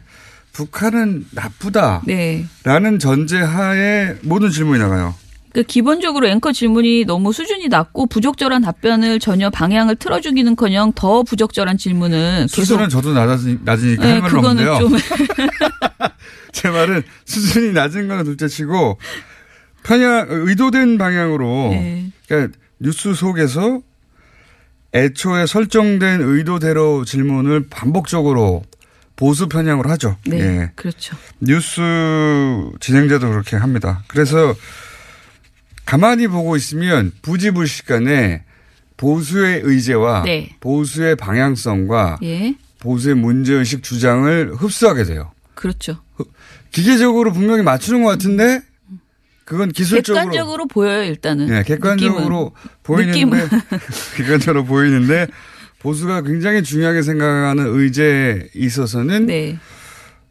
[0.53, 2.99] 북한은 나쁘다라는 네.
[2.99, 5.15] 전제하에 모든 질문이 나가요.
[5.53, 12.49] 그 기본적으로 앵커 질문이 너무 수준이 낮고 부적절한 답변을 전혀 방향을 틀어주기는커녕 더 부적절한 계속
[12.49, 14.89] 수준은 저도 낮아지, 낮으니까 네, 할 말은 그거는 없는데요.
[14.89, 14.99] 좀
[16.53, 18.99] 제 말은 수준이 낮은 거는 둘째치고
[19.83, 22.13] 편향 의도된 방향으로 네.
[22.29, 23.81] 그러니까 뉴스 속에서
[24.95, 28.63] 애초에 설정된 의도대로 질문을 반복적으로
[29.17, 30.17] 보수 편향으로 하죠.
[30.27, 30.71] 네, 예.
[30.75, 31.17] 그렇죠.
[31.41, 31.81] 뉴스
[32.81, 34.03] 진행자도 그렇게 합니다.
[34.09, 34.55] 그래서
[35.93, 38.45] 가만히 보고 있으면 부지불식간에
[38.97, 40.57] 보수의 의제와 네.
[40.61, 45.33] 보수의 방향성과 예, 보수의 문제의식 주장을 흡수하게 돼요.
[45.55, 45.99] 그렇죠.
[46.71, 48.63] 기계적으로 분명히 맞추는 것 같은데
[49.45, 51.49] 그건 기술적으로 객관적으로 보여요 일단은.
[51.49, 52.55] 네, 객관적으로
[52.89, 53.49] 느낌은.
[53.49, 53.59] 보이는데
[54.17, 55.27] 객관적으로 보이는데
[55.81, 59.59] 보수가 굉장히 중요하게 생각하는 의제에 있어서는 네,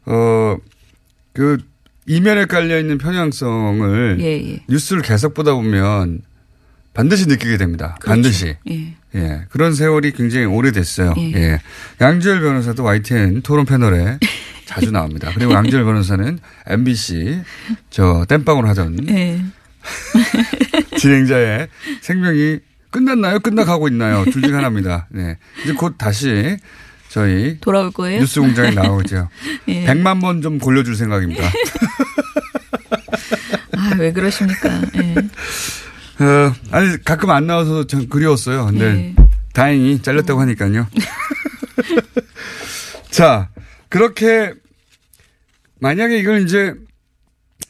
[0.06, 1.58] 어그
[2.06, 4.64] 이면에 깔려 있는 편향성을 예, 예.
[4.68, 6.22] 뉴스를 계속 보다 보면
[6.94, 7.96] 반드시 느끼게 됩니다.
[8.00, 8.08] 그렇죠.
[8.10, 8.56] 반드시.
[8.70, 8.94] 예.
[9.14, 9.42] 예.
[9.50, 11.14] 그런 세월이 굉장히 오래됐어요.
[11.18, 11.32] 예.
[11.34, 11.58] 예.
[12.00, 14.18] 양지열 변호사도 YTN 토론 패널에
[14.66, 15.30] 자주 나옵니다.
[15.34, 17.42] 그리고 양지열 변호사는 MBC
[17.90, 19.42] 저 땜빵으로 하던 예.
[20.98, 21.68] 진행자의
[22.00, 22.58] 생명이
[22.90, 23.40] 끝났나요?
[23.40, 24.24] 끝나가고 있나요?
[24.30, 25.06] 둘 중에 하나입니다.
[25.10, 25.38] 네.
[25.64, 26.58] 이제 곧 다시
[27.16, 28.20] 저희 돌아올 거예요.
[28.20, 29.28] 뉴스 공장에 나오죠.
[29.68, 29.84] 예.
[29.84, 31.44] 100만 번 좀 골려줄 생각입니다.
[33.76, 34.80] 아, 왜 그러십니까?
[34.96, 35.14] 예.
[36.24, 38.64] 어, 아니, 가끔 안 나와서 참 그리웠어요.
[38.64, 39.14] 근데 예.
[39.52, 40.86] 다행히 잘렸다고 하니까요.
[43.10, 43.50] 자,
[43.90, 44.54] 그렇게
[45.80, 46.72] 만약에 이걸 이제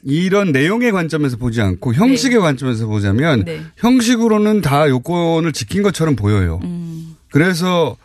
[0.03, 3.61] 이런 내용의 관점에서 보지 않고 형식의 관점에서 보자면 네.
[3.75, 6.61] 형식으로는 다 요건을 지킨 것처럼 보여요.
[6.63, 7.17] 음.
[7.29, 7.97] 그래서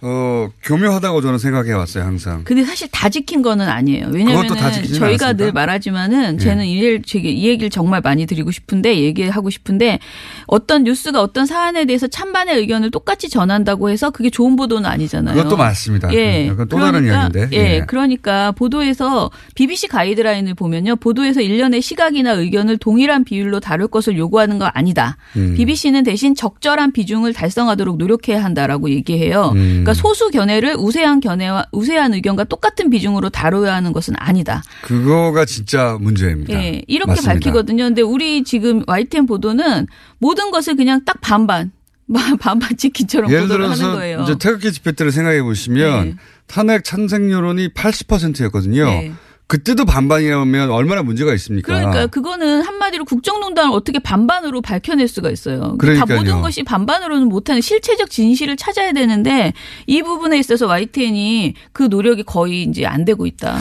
[0.00, 2.42] 어 교묘하다고 저는 생각해 왔어요 항상.
[2.44, 4.06] 근데 사실 다 지킨 거는 아니에요.
[4.12, 5.32] 왜냐하면 그것도 다 지키진 저희가 않았습니까?
[5.32, 6.38] 늘 말하지만은 예.
[6.38, 9.98] 저는 이, 일- 저기 이 얘기를 정말 많이 드리고 싶은데 얘기하고 싶은데
[10.46, 15.34] 어떤 뉴스가 어떤 사안에 대해서 찬반의 의견을 똑같이 전한다고 해서 그게 좋은 보도는 아니잖아요.
[15.34, 16.14] 그것도 맞습니다.
[16.14, 16.46] 예.
[16.48, 17.56] 그건 또 다른 그러니까, 이야기인데.
[17.56, 17.80] 예.
[17.84, 20.94] 그러니까 보도에서 BBC 가이드라인을 보면요.
[20.94, 25.16] 보도에서 일련의 시각이나 의견을 동일한 비율로 다룰 것을 요구하는 거 아니다.
[25.34, 25.54] 음.
[25.56, 29.52] BBC는 대신 적절한 비중을 달성하도록 노력해야 한다라고 얘기해요.
[29.56, 29.84] 음.
[29.88, 34.62] 그러니까 소수 견해를 우세한 견해와 우세한 의견과 똑같은 비중으로 다뤄야 하는 것은 아니다.
[34.82, 36.52] 그거가 진짜 문제입니다.
[36.52, 37.32] 예, 이렇게 맞습니다.
[37.32, 37.84] 밝히거든요.
[37.84, 39.86] 근데 우리 지금 YTN 보도는
[40.18, 41.72] 모든 것을 그냥 딱 반반,
[42.40, 44.20] 반반 지키처럼 예를 보도를 하는 들어서 거예요.
[44.22, 46.14] 이제 태극기 집회 때를 생각해 보시면 네.
[46.46, 48.84] 탄핵 찬생 여론이 80%였거든요.
[48.84, 49.12] 네.
[49.48, 51.66] 그때도 반반이라면 얼마나 문제가 있습니까?
[51.66, 55.60] 그러니까 그거는 한마디로 국정농단을 어떻게 반반으로 밝혀낼 수가 있어요.
[55.60, 56.18] 다 그러니까요.
[56.18, 59.54] 모든 것이 반반으로는 못하는 실체적 진실을 찾아야 되는데
[59.86, 63.58] 이 부분에 있어서 YTN이 그 노력이 거의 이제 안 되고 있다.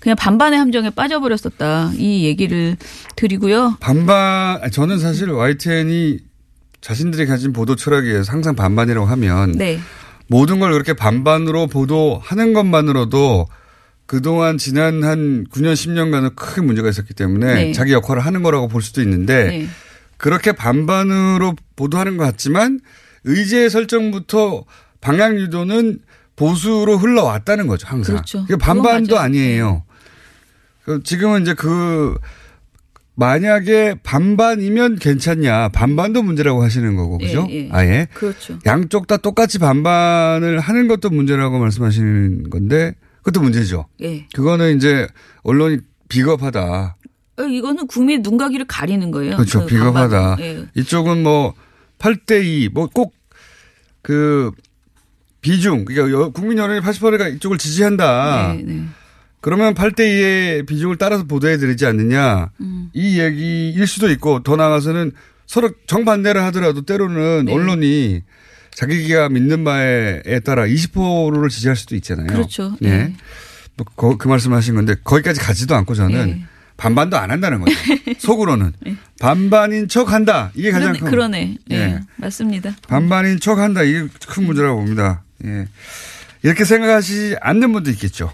[0.00, 1.92] 그냥 반반의 함정에 빠져버렸었다.
[1.96, 2.76] 이 얘기를
[3.16, 3.78] 드리고요.
[3.80, 6.18] 반반 저는 사실 YTN이
[6.82, 9.78] 자신들이 가진 보도 철학에 항상 반반이라고 하면 네.
[10.26, 13.46] 모든 걸 그렇게 반반으로 보도하는 것만으로도
[14.06, 17.72] 그동안 지난 한 9년 10년간은 크게 문제가 있었기 때문에 네.
[17.72, 19.66] 자기 역할을 하는 거라고 볼 수도 있는데 네.
[20.16, 22.80] 그렇게 반반으로 보도하는 것 같지만
[23.24, 24.64] 의제 설정부터
[25.00, 25.98] 방향 유도는
[26.36, 28.16] 보수로 흘러왔다는 거죠 항상.
[28.16, 28.42] 그렇죠.
[28.42, 29.18] 그게 반반도.
[29.18, 29.84] 아니에요.
[30.84, 32.16] 그 지금은 이제 그
[33.14, 35.68] 만약에 반반이면 괜찮냐.
[35.68, 37.46] 반반도 문제라고 하시는 거고, 그죠?
[37.50, 37.68] 예, 예.
[37.70, 38.08] 아예.
[38.14, 38.58] 그렇죠.
[38.64, 43.86] 양쪽 다 똑같이 반반을 하는 것도 문제라고 말씀하시는 건데, 그것도 문제죠.
[44.02, 44.26] 예.
[44.34, 45.06] 그거는 이제
[45.42, 46.96] 언론이 비겁하다.
[47.38, 49.36] 어, 이거는 국민 눈가기를 가리는 거예요.
[49.36, 49.60] 그렇죠.
[49.60, 50.36] 그 비겁하다.
[50.40, 50.66] 예.
[50.74, 51.54] 이쪽은 뭐
[51.98, 53.12] 8대2, 뭐 꼭
[54.02, 54.50] 그
[55.40, 58.54] 비중, 그러니까 여- 국민 여론이 80%가 이쪽을 지지한다.
[58.54, 58.84] 네, 네.
[59.40, 62.50] 그러면 8대2의 비중을 따라서 보도해 드리지 않느냐.
[62.60, 62.90] 음.
[62.92, 65.12] 이 얘기일 수도 있고 더 나아가서는
[65.46, 67.52] 서로 정반대를 하더라도 때로는 네.
[67.52, 68.22] 언론이
[68.74, 72.26] 자기가 믿는 바에 따라 20%를 지지할 수도 있잖아요.
[72.26, 72.76] 그렇죠.
[72.84, 72.88] 예.
[72.88, 73.12] 예.
[73.76, 76.42] 뭐 그, 그 말씀 하신 건데 거기까지 가지도 않고 저는 예.
[76.76, 77.76] 반반도 안 한다는 거죠.
[78.18, 78.72] 속으로는.
[79.20, 80.50] 반반인 척 한다.
[80.54, 81.10] 이게 가장 그러네, 큰.
[81.10, 81.58] 그러네.
[81.70, 81.76] 예.
[81.76, 82.00] 예.
[82.16, 82.74] 맞습니다.
[82.88, 83.82] 반반인 척 한다.
[83.82, 85.22] 이게 큰 문제라고 봅니다.
[85.44, 85.68] 예.
[86.42, 88.32] 이렇게 생각하시지 않는 분도 있겠죠.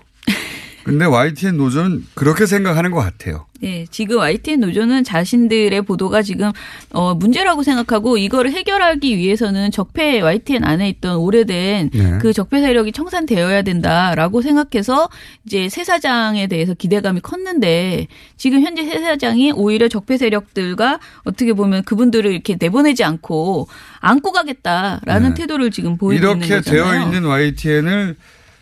[0.88, 3.46] 근데 YTN 노조는 그렇게 생각하는 것 같아요.
[3.62, 6.52] 예, 지금 YTN 노조는 자신들의 보도가 지금
[6.92, 12.18] 어 문제라고 생각하고 이거를 해결하기 위해서는 적폐 YTN 안에 있던 오래된 네.
[12.20, 15.08] 그 적폐 세력이 청산되어야 된다라고 생각해서
[15.44, 21.82] 이제 새 사장에 대해서 기대감이 컸는데 지금 현재 새 사장이 오히려 적폐 세력들과 어떻게 보면
[21.82, 23.66] 그분들을 이렇게 내보내지 않고
[24.00, 25.34] 안고 가겠다라는 네.
[25.34, 26.84] 태도를 지금 보이고 있는 이렇게 거잖아요.
[26.92, 28.16] 되어 있는 YTN을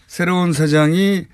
[0.06, 1.24] 새로운 사장이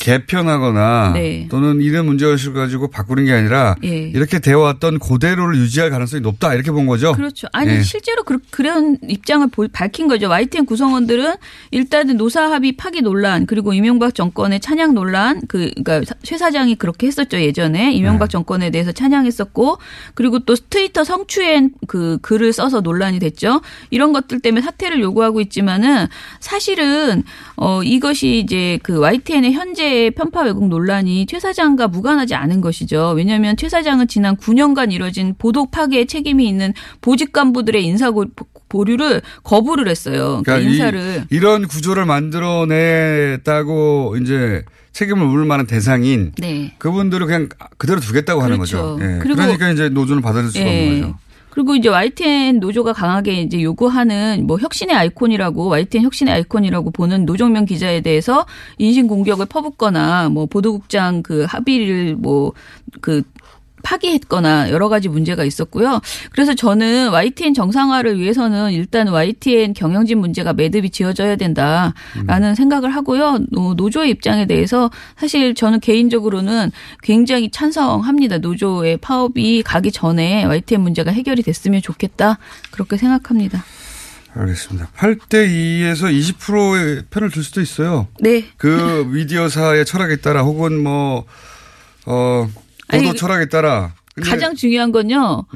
[0.00, 1.46] 개편하거나 네.
[1.50, 3.88] 또는 이런 문제의식을 가지고 바꾸는 게 아니라 예.
[4.08, 7.12] 이렇게 되어왔던 그대로를 유지할 가능성이 높다 이렇게 본 거죠.
[7.12, 7.46] 그렇죠.
[7.52, 7.82] 아니 예.
[7.82, 10.28] 실제로 그, 그런 입장을 볼- 밝힌 거죠.
[10.28, 11.34] YTN 구성원들은
[11.70, 16.76] 일단은 노사 합의 파기 논란 그리고 이명박 정권의 찬양 논란 그 그러니까 사- 최 사장이
[16.76, 18.32] 그렇게 했었죠 예전에 이명박 네.
[18.32, 19.78] 정권에 대해서 찬양했었고
[20.14, 23.60] 그리고 또 트위터 성추행 그 글을 써서 논란이 됐죠.
[23.90, 26.06] 이런 것들 때문에 사퇴를 요구하고 있지만은
[26.40, 27.22] 사실은
[27.56, 33.12] 어 이것이 이제 그 YTN의 현재 편파 왜곡 논란이 최 사장과 무관하지 않은 것이죠.
[33.16, 38.26] 왜냐하면 최 사장은 지난 9년간 이뤄진 보도 파괴에 책임이 있는 보직 간부들의 인사 고-
[38.68, 40.42] 보류를 거부를 했어요.
[40.44, 46.74] 그러니까, 그러니까 인사를 이, 런 구조를 만들어냈다고 이제 책임을 물을 만한 대상인 네.
[46.78, 47.48] 그분들을 그냥
[47.78, 48.96] 그대로 두겠다고 하는 그렇죠.
[48.96, 49.04] 거죠.
[49.04, 49.18] 예.
[49.20, 50.86] 그리고- 그러니까 이제 노조는 받아들일 수가 예.
[50.88, 51.18] 없는 거죠.
[51.50, 57.64] 그리고 이제 YTN 노조가 강하게 이제 요구하는 뭐 혁신의 아이콘이라고 YTN 혁신의 아이콘이라고 보는 노정명
[57.64, 58.46] 기자에 대해서
[58.78, 62.52] 인신 공격을 퍼붓거나 뭐 보도국장 그 합의를 뭐
[63.00, 63.22] 그
[63.82, 66.00] 파기했거나 여러 가지 문제가 있었고요.
[66.32, 73.38] 그래서 저는 YTN 정상화를 위해서는 일단 YTN 경영진 문제가 매듭이 지어져야 된다라는 생각을 하고요.
[73.50, 76.70] 노- 노조의 입장에 대해서 사실 저는 개인적으로는
[77.02, 78.38] 굉장히 찬성합니다.
[78.38, 82.38] 노조의 파업이 가기 전에 YTN 문제가 해결이 됐으면 좋겠다.
[82.70, 83.64] 그렇게 생각합니다.
[84.32, 84.88] 알겠습니다.
[84.96, 88.06] 8대 2에서 20%의 편을 들 수도 있어요.
[88.20, 88.44] 네.
[88.56, 88.68] 그
[89.12, 91.24] 미디어사의 철학에 따라 혹은 뭐,
[92.06, 92.48] 어,
[92.92, 93.94] 아니, 철학에 따라.
[94.16, 94.22] 음.
[94.22, 95.46] 가장 중요한 건요.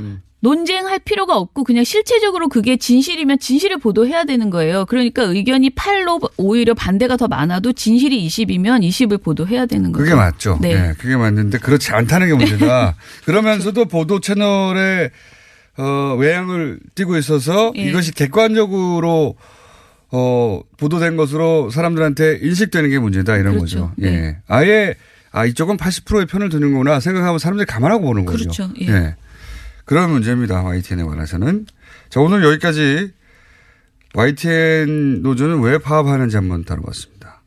[0.44, 4.84] 논쟁할 필요가 없고 그냥 실체적으로 그게 진실이면 진실을 보도해야 되는 거예요.
[4.84, 10.04] 그러니까 의견이 8로 오히려 반대가 더 많아도 진실이 20이면 20을 보도해야 되는 거죠.
[10.04, 10.58] 그게 맞죠.
[10.60, 10.74] 네.
[10.74, 10.94] 네.
[10.98, 12.94] 그게 맞는데 그렇지 않다는 게 문제다.
[13.24, 15.10] 그러면서도 보도 채널에
[15.78, 17.82] 어, 외양을 띠고 있어서 예.
[17.84, 19.36] 이것이 객관적으로
[20.10, 23.80] 어, 보도된 것으로 사람들한테 인식되는 게 문제다 이런 그렇죠.
[23.80, 23.92] 거죠.
[24.02, 24.10] 예.
[24.10, 24.36] 네.
[24.46, 24.94] 아예
[25.36, 28.44] 아, 이쪽은 80%의 편을 드는구나 생각하면 사람들이 감안하고 보는 거죠.
[28.44, 28.68] 그렇죠.
[28.82, 29.16] 예.
[29.84, 30.62] 그런 문제입니다.
[30.62, 31.66] YTN에 관해서는.
[32.08, 33.10] 자, 오늘 여기까지
[34.14, 37.42] YTN 노조는 왜 파업하는지 한번 다뤄봤습니다.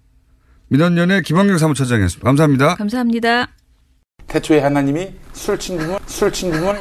[0.67, 2.25] 민원연의 김원경 사무처장이었습니다.
[2.25, 2.75] 감사합니다.
[2.75, 3.47] 감사합니다.
[4.27, 6.75] 태초에 하나님이 술친구문 술친구문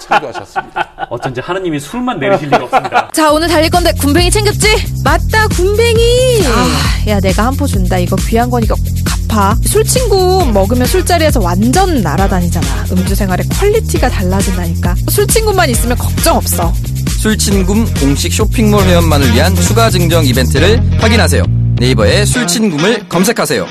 [0.00, 1.06] 창조하셨습니다.
[1.08, 3.08] 어쩐지 하느님이 술만 내리실 리가 없습니다.
[3.14, 4.66] 자, 오늘 달릴 건데 군뱅이 챙겼지?
[5.04, 6.40] 맞다, 군뱅이.
[6.46, 7.96] 아, 야, 내가 한 포 준다.
[7.98, 8.74] 이거 귀한 거니까
[9.32, 9.56] 꼭 갚아.
[9.64, 12.66] 술친구 먹으면 술자리에서 완전 날아다니잖아.
[12.92, 14.94] 음주 생활의 quality가 달라진다니까.
[15.08, 16.72] 술친구만 있으면 걱정 없어.
[17.18, 21.42] 술친구 공식 쇼핑몰 회원만을 위한 추가 증정 이벤트를 확인하세요.
[21.78, 23.66] 네이버에 술친구를 검색하세요.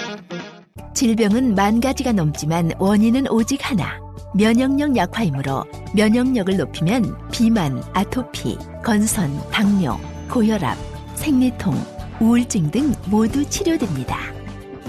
[0.93, 3.99] 질병은 만 가지가 넘지만 원인은 오직 하나.
[4.33, 10.77] 면역력 약화이므로 면역력을 높이면 비만, 아토피, 건선, 당뇨, 고혈압,
[11.15, 11.85] 생리통,
[12.19, 14.40] 우울증 등 모두 치료됩니다.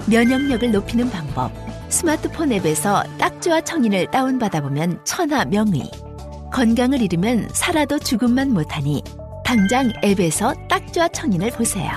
[0.07, 1.51] 면역력을 높이는 방법.
[1.89, 5.89] 스마트폰 앱에서 딱지와 청인을 다운받아 보면 천하 명의.
[6.51, 9.03] 건강을 잃으면 살아도 죽음만 못하니
[9.43, 11.91] 당장 앱에서 딱지와 청인을 보세요.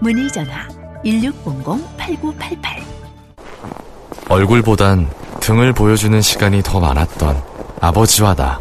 [0.00, 0.66] 문의 전화
[1.04, 2.82] 1600-8988
[4.28, 5.08] 얼굴보단
[5.40, 7.42] 등을 보여주는 시간이 더 많았던
[7.80, 8.54] 아버지와 나.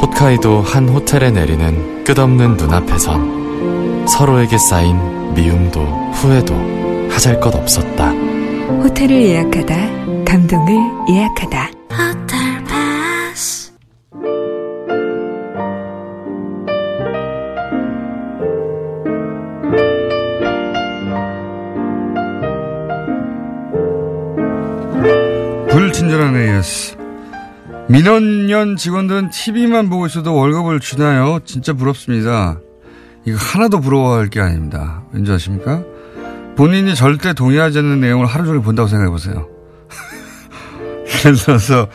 [0.00, 5.80] 홋카이도 한 호텔에 내리는 끝없는 눈앞에선 서로에게 쌓인 미움도
[6.12, 6.83] 후회도
[7.14, 8.10] 하잘 것 없었다.
[8.10, 10.74] 호텔을 예약하다, 감동을
[11.08, 11.70] 예약하다.
[11.92, 12.64] 호텔
[13.30, 13.72] 패스.
[25.70, 26.96] 불친절한 AS.
[27.88, 31.38] 민원연 직원들은 TV만 보고 있어도 월급을 주나요?
[31.44, 32.58] 진짜 부럽습니다.
[33.24, 35.04] 이거 하나도 부러워할 게 아닙니다.
[35.12, 35.84] 왠지 아십니까?
[36.56, 39.48] 본인이 절대 동의하지 않는 내용을 하루 종일 본다고 생각해 보세요.
[41.44, 41.88] 들어서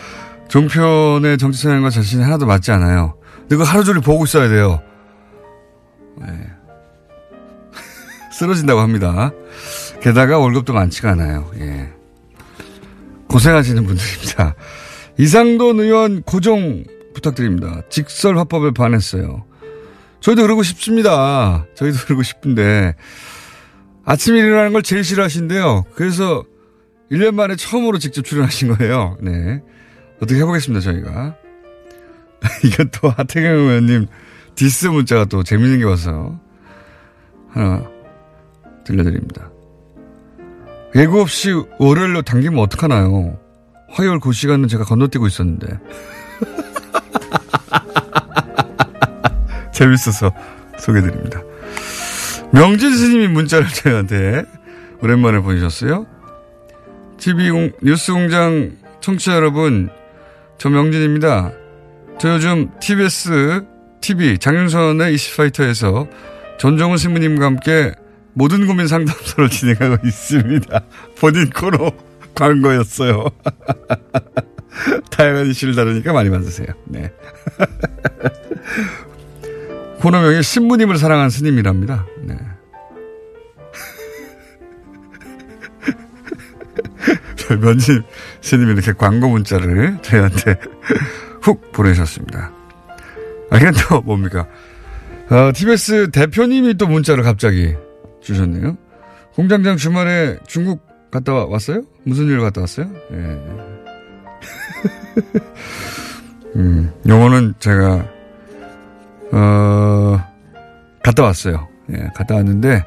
[0.50, 3.16] 종편의 정치 성향과 자신이 하나도 맞지 않아요.
[3.42, 4.82] 근데 그거 하루 종일 보고 있어야 돼요.
[6.18, 6.28] 네.
[8.34, 9.32] 쓰러진다고 합니다.
[10.02, 11.50] 게다가 월급도 많지가 않아요.
[11.60, 11.90] 예.
[13.28, 14.56] 고생하시는 분들입니다.
[15.18, 17.82] 이상돈 의원 고정 부탁드립니다.
[17.90, 19.46] 직설 화법에 반했어요.
[20.22, 21.66] 저희도 그러고 싶습니다.
[21.76, 22.96] 저희도 그러고 싶은데
[24.10, 25.86] 아침 일어나는 걸 제일 싫어하신대요.
[25.94, 26.44] 그래서
[27.12, 29.16] 1년 만에 처음으로 직접 출연하신 거예요.
[29.22, 29.62] 네.
[30.16, 31.36] 어떻게 해보겠습니다, 저희가.
[32.66, 34.08] 이건 또 하태경 의원님
[34.56, 36.40] 디스 문자가 또 재밌는 게 와서
[37.50, 37.84] 하나
[38.84, 39.52] 들려드립니다.
[40.96, 43.40] 예고 없이 월요일로 당기면 어떡하나요?
[43.92, 45.68] 화요일 그 시간은 제가 건너뛰고 있었는데.
[49.72, 50.32] 재밌어서
[50.80, 51.44] 소개드립니다.
[52.52, 54.44] 명진 스님이 문자를 저희한테
[55.02, 56.06] 오랜만에 보내셨어요.
[57.18, 59.90] TV 공, 뉴스 공장 청취자 여러분,
[60.58, 61.52] 저 명진입니다.
[62.20, 63.64] 저 요즘 TBS
[64.02, 66.08] TV 장윤선의 이시파이터에서
[66.58, 67.94] 전종훈 신부님과 함께
[68.34, 70.82] 모든 고민 상담소를 진행하고 있습니다.
[71.20, 71.92] 본인 코너
[72.36, 73.26] 광고였어요.
[75.12, 76.68] 다양한 이슈를 다루니까 많이 받으세요.
[76.86, 77.12] 네.
[80.00, 82.06] 코너명이 신부님을 사랑한 스님이랍니다.
[82.24, 82.38] 네.
[87.62, 88.04] 면집
[88.42, 90.60] 스님이 이렇게 광고 문자를 저희한테
[91.42, 92.52] 훅 보내셨습니다.
[93.50, 94.46] 아, 이건 또 뭡니까?
[95.30, 97.76] 어, TBS 대표님이 또 문자를 갑자기
[98.22, 98.78] 주셨네요.
[99.34, 101.84] 공장장 주말에 중국 갔다 왔어요?
[102.04, 102.88] 무슨 일 갔다 왔어요?
[103.12, 103.16] 예.
[106.56, 108.08] 음, 요거는 제가,
[109.32, 110.24] 어,
[111.04, 111.68] 갔다 왔어요.
[111.92, 112.84] 예, 갔다 왔는데,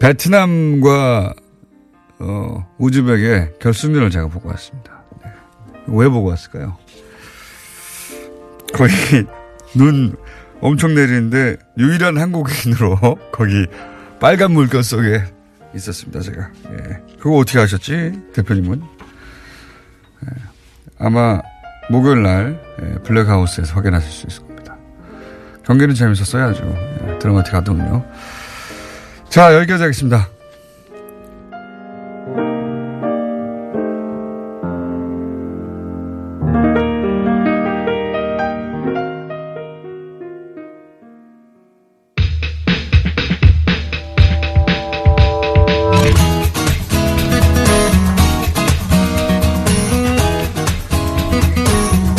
[0.00, 1.34] 베트남과,
[2.20, 5.02] 어, 우즈벡의 결승전을 제가 보고 왔습니다.
[5.24, 5.30] 네.
[5.88, 6.76] 왜 보고 왔을까요?
[8.72, 8.92] 거기,
[9.76, 10.16] 눈
[10.60, 12.98] 엄청 내리는데, 유일한 한국인으로
[13.32, 13.66] 거기
[14.20, 15.24] 빨간 물결 속에
[15.74, 16.50] 있었습니다, 제가.
[16.72, 17.02] 예.
[17.18, 18.82] 그거 어떻게 하셨지, 대표님은?
[20.24, 20.28] 예.
[20.98, 21.40] 아마
[21.90, 22.69] 목요일 날 예,
[23.04, 24.76] 블랙하우스에서 확인하실 수 있을 겁니다.
[25.64, 26.62] 경기는 재밌었어요, 아주.
[27.06, 28.04] 예, 드라마틱 하더군요.
[29.28, 30.28] 자, 여기까지 하겠습니다.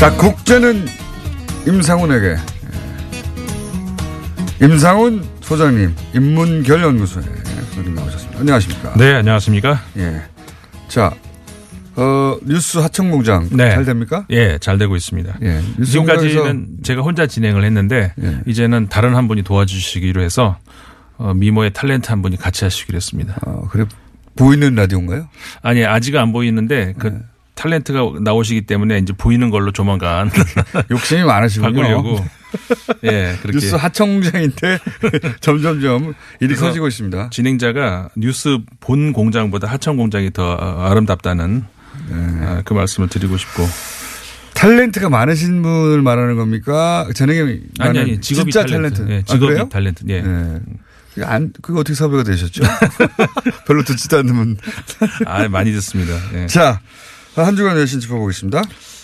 [0.01, 0.87] 자, 국제는
[1.67, 2.35] 임상훈에게.
[4.59, 4.65] 예.
[4.65, 7.21] 임상훈 소장님, 인문결 연구소에
[7.69, 8.39] 소장님 나오셨습니다.
[8.39, 8.93] 안녕하십니까.
[8.97, 9.79] 네, 안녕하십니까.
[9.97, 10.23] 예.
[10.87, 11.13] 자,
[11.95, 13.55] 어, 뉴스 하청공장.
[13.55, 14.25] 잘 됩니까?
[14.31, 15.37] 예, 잘 되고 있습니다.
[15.43, 15.61] 예.
[15.85, 18.15] 지금까지는 제가 혼자 진행을 했는데
[18.47, 20.57] 이제는 다른 한 분이 도와주시기로 해서
[21.17, 23.37] 어, 미모의 탤런트 한 분이 같이 하시기로 했습니다.
[23.45, 23.85] 어, 그래
[24.35, 25.27] 보이는 라디오인가요?
[25.61, 27.21] 아니 아직 안 보이는데 그
[27.61, 30.31] 탤런트가 나오시기 때문에 이제 보이는 걸로 조만간
[30.89, 31.73] 욕심이 많으시군요.
[31.73, 32.25] 바꾸려고.
[33.03, 34.79] 예, 그렇게 뉴스 하청공장인데
[35.39, 37.29] 점점점 일이 커지고 있습니다.
[37.29, 41.63] 진행자가 뉴스 본 공장보다 하청 공장이 더 아름답다는
[42.11, 43.65] 아, 그 말씀을 드리고 싶고
[44.55, 47.07] 탤런트가 많으신 분을 말하는 겁니까?
[47.15, 49.09] 재능이 아니 아니 직업이 진짜 탤런트.
[49.09, 49.69] 예, 아, 직업이 그래요?
[49.69, 50.09] 탤런트.
[50.09, 50.21] 예.
[51.13, 52.63] 그게 안, 그거 어떻게 섭외가 되셨죠?
[53.67, 54.57] 별로 듣지도 않는 분.
[55.25, 56.13] 아, 많이 듣습니다.
[56.35, 56.47] 예.
[56.47, 56.79] 자,
[57.35, 58.61] 한 주간 외신 짚어보겠습니다.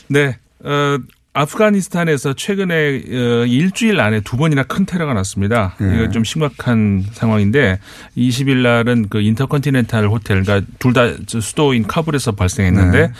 [0.10, 0.38] 네.
[0.64, 0.98] 어,
[1.34, 5.76] 아프가니스탄에서 최근에 어, 일주일 안에 두 번이나 큰 테러가 났습니다.
[5.82, 5.96] 예.
[5.96, 7.80] 이거 좀 심각한 상황인데
[8.18, 13.14] 20일 날은 그 인터컨티넨탈 호텔, 그러니까 둘 다 수도인 카불에서 발생했는데 네.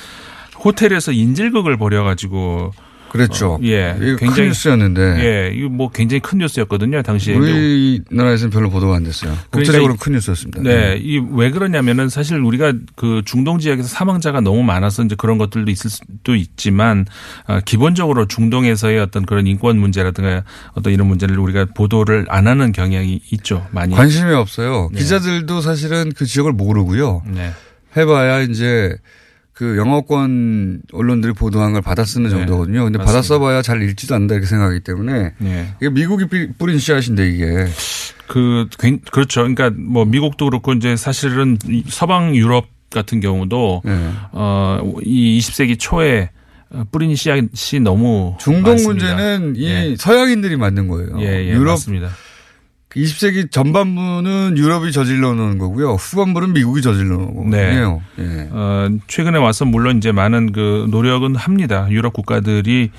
[0.64, 2.72] 호텔에서 인질극을 벌여가지고
[3.10, 3.54] 그랬죠.
[3.54, 5.02] 어, 예, 이거 큰 뉴스였는데.
[5.20, 7.02] 예, 이거 뭐 굉장히 큰 뉴스였거든요.
[7.02, 7.36] 당시에.
[7.36, 9.34] 우리나라에서는 별로 보도가 안 됐어요.
[9.52, 10.62] 국제적으로 그러니까 큰 뉴스였습니다.
[10.62, 15.90] 네, 이왜 그러냐면은 사실 우리가 그 중동 지역에서 사망자가 너무 많아서 이제 그런 것들도 있을
[15.90, 17.06] 수도 있지만
[17.48, 20.44] 어, 기본적으로 중동에서의 어떤 그런 인권 문제라든가
[20.74, 23.68] 어떤 이런 문제를 우리가 보도를 안 하는 경향이 있죠.
[23.72, 24.90] 많이 관심이 없어요.
[24.92, 25.00] 네.
[25.00, 27.24] 기자들도 사실은 그 지역을 모르고요.
[27.28, 27.52] 네.
[27.96, 28.96] 해봐야 이제
[29.58, 32.84] 그 영어권 언론들이 보도한 걸 받아 쓰는 정도거든요.
[32.84, 33.18] 근데 받아 네.
[33.18, 33.22] 맞습니다.
[33.36, 35.74] 써봐야 잘 읽지도 않는다 이렇게 생각하기 때문에 네.
[35.82, 37.66] 이게 미국이 뿌- 뿌린 씨앗인데 이게
[38.28, 39.42] 그 굉- 그렇죠.
[39.42, 44.12] 그러니까 뭐 미국도 그렇고 이제 사실은 이 서방 유럽 같은 경우도 네.
[44.32, 46.30] 어이 20세기 초에
[46.70, 49.16] 어, 뿌린 씨앗이 너무 중동 많습니다.
[49.16, 49.96] 문제는 이 예.
[49.98, 51.18] 서양인들이 만든 거예요.
[51.20, 52.10] 예, 예, 유럽 맞습니다.
[52.98, 55.94] 20세기 전반부는 유럽이 저질러 놓은 거고요.
[55.94, 57.58] 후반부는 미국이 저질러 놓은 네.
[57.70, 58.02] 거예요.
[58.20, 58.48] 예.
[58.52, 61.88] 어, 최근에 와서 물론 이제 많은 그 노력은 합니다.
[61.92, 62.92] 유럽 국가들이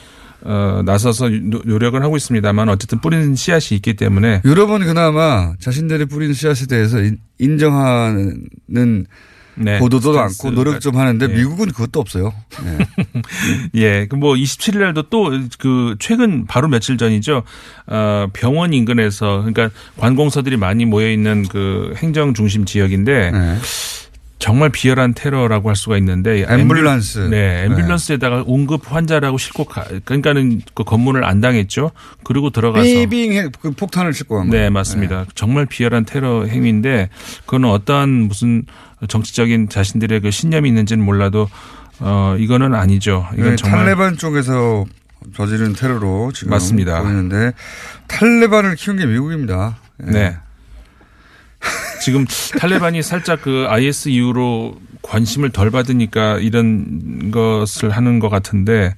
[0.43, 6.33] 어, 나서서 노- 노력은 하고 있습니다만 어쨌든 뿌리는 씨앗이 있기 때문에 유럽은 그나마 자신들이 뿌린
[6.33, 9.07] 씨앗에 대해서 인- 인정하는
[9.61, 10.13] 네, 보도도.
[10.13, 11.29] 많고 노력 좀 하는데 예.
[11.29, 12.33] 미국은 그것도 없어요.
[13.77, 13.81] 예.
[13.81, 15.29] 예, 그뭐 27일 날도 또
[15.59, 17.43] 그 최근 바로 며칠 전이죠.
[17.87, 23.33] 어, 병원 인근에서 그러니까 관공서들이 많이 모여 있는 그 행정 중심 지역인데
[24.39, 27.29] 정말 비열한 테러라고 할 수가 있는데 앰뷸런스.
[27.29, 31.91] 네, 앰뷸런스에다가 응급 환자라고 싣고 가 그러니까는 그 검문을 안 당했죠.
[32.23, 34.63] 그리고 들어가서 해- 그 폭탄을 싣고 간 거예요.
[34.65, 35.25] 네, 맞습니다.
[35.35, 37.09] 정말 비열한 테러 행위인데
[37.47, 38.65] 그거는 어떠한 무슨
[39.09, 41.49] 정치적인 자신들의 그 신념이 있는지는 몰라도
[42.01, 43.27] 어 이거는 아니죠.
[43.35, 44.85] 이건 네, 정말 탈레반 쪽에서
[45.35, 47.03] 저지른 테러로 지금 맞습니다.
[47.03, 47.53] 보이는데
[48.07, 49.79] 탈레반을 키운 게 미국입니다.
[50.07, 50.11] 예.
[50.11, 50.37] 네.
[52.03, 52.27] 지금
[52.59, 58.95] 탈레반이 살짝 그 IS 이후로 관심을 덜 받으니까 이런 것을 하는 것 같은데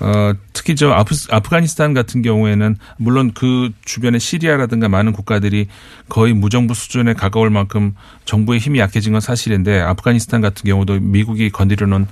[0.00, 5.66] 어 특히 저 아프, 아프가니스탄 같은 경우에는 물론 그 주변에 시리아라든가 많은 국가들이
[6.08, 7.94] 거의 무정부 수준에 가까울 만큼
[8.24, 12.06] 정부의 힘이 약해진 건 사실인데 아프가니스탄 같은 경우도 미국이 건드려 놓은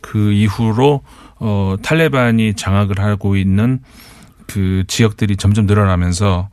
[0.00, 1.02] 그 이후로
[1.38, 3.80] 어 탈레반이 장악을 하고 있는
[4.46, 6.48] 그 지역들이 점점 늘어나면서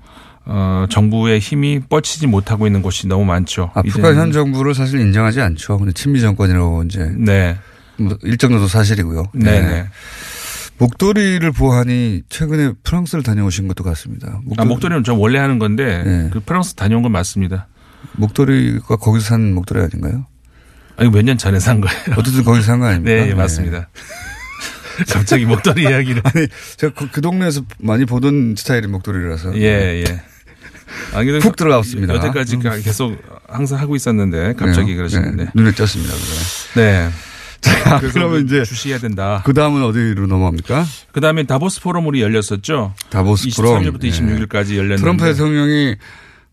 [0.46, 3.72] 어 정부의 힘이 뻗치지 못하고 있는 곳이 너무 많죠.
[3.74, 5.78] 아프간 이제는- 현 정부를 사실 인정하지 않죠.
[5.78, 7.58] 근데 친미 정권이라고 이제 네.
[7.98, 9.26] 뭐 일정 정도 사실이고요.
[9.34, 9.86] 네, 네.
[10.80, 14.42] 목도리를 보하니 최근에 프랑스를 다녀오신 것도 같습니다.
[14.58, 17.68] 아, 목도리는 저 원래 하는 건데 그 프랑스 다녀온 건 맞습니다.
[18.14, 20.26] 목도리가 거기서 산 목도리 아닌가요?
[20.98, 21.98] 아니 몇 년 전에 산 거예요.
[22.18, 23.12] 어쨌든 거기서 산 거 아닙니까?
[23.24, 23.88] 네, 예, 맞습니다.
[25.12, 26.22] 갑자기 목도리 이야기를.
[26.26, 29.56] 아니, 제가 그, 그 동네에서 많이 보던 스타일의 목도리라서.
[29.58, 30.22] 예, 예.
[31.14, 32.16] 아, 푹 들어갔습니다.
[32.16, 33.18] 여태까지 계속
[33.48, 35.44] 항상 하고 있었는데 갑자기 네, 그러시는데.
[35.46, 36.14] 네, 눈에 띄었습니다.
[36.76, 37.10] 네.
[37.62, 39.42] 자, 그래서 그러면 이제 주시해야 된다.
[39.46, 40.86] 그 다음은 어디로 넘어갑니까?
[41.14, 42.94] 그 다음에 다보스 포럼이 열렸었죠.
[43.10, 43.84] 다보스 포럼.
[43.84, 44.10] 23일부터 예.
[44.10, 44.98] 26일까지 열렸는데.
[45.02, 45.96] 트럼프 대통령이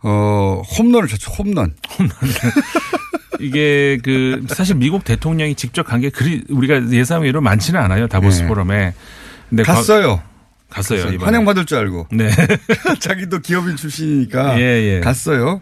[0.02, 1.32] 어 홈런을 쳤죠.
[1.32, 1.74] 홈런.
[3.40, 8.48] 이게 그 사실 미국 대통령이 직접 간 게 그리 우리가 예상외로 많지는 않아요 다보스 네.
[8.48, 8.92] 포럼에.
[9.48, 10.22] 근데 갔어요.
[10.70, 11.00] 과- 갔어요.
[11.12, 11.24] 이번에.
[11.24, 12.06] 환영받을 줄 알고.
[12.12, 12.30] 네.
[13.00, 15.00] 자기도 기업인 출신이니까 예, 예.
[15.00, 15.60] 갔어요.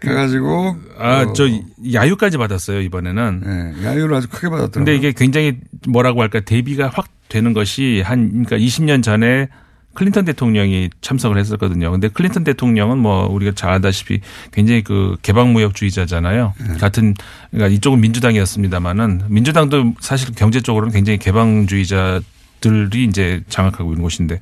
[0.00, 1.44] 그래가지고 아, 저
[1.92, 3.42] 야유까지 받았어요 이번에는.
[3.44, 4.72] 네, 야유를 아주 크게 받았더라고요.
[4.72, 9.48] 근데 이게 굉장히 뭐라고 할까 대비가 확 되는 것이 한 그러니까 20년 전에
[9.94, 11.90] 클린턴 대통령이 참석을 했었거든요.
[11.92, 14.20] 근데 클린턴 대통령은 뭐 우리가 잘 알다시피
[14.50, 16.54] 굉장히 그 개방무역주의자잖아요.
[16.80, 17.14] 같은
[17.50, 22.22] 그러니까 이쪽은 민주당이었습니다만은 민주당도 사실 경제 적으로는 굉장히 개방주의자
[22.62, 24.40] 들이 이제 장악하고 있는 곳인데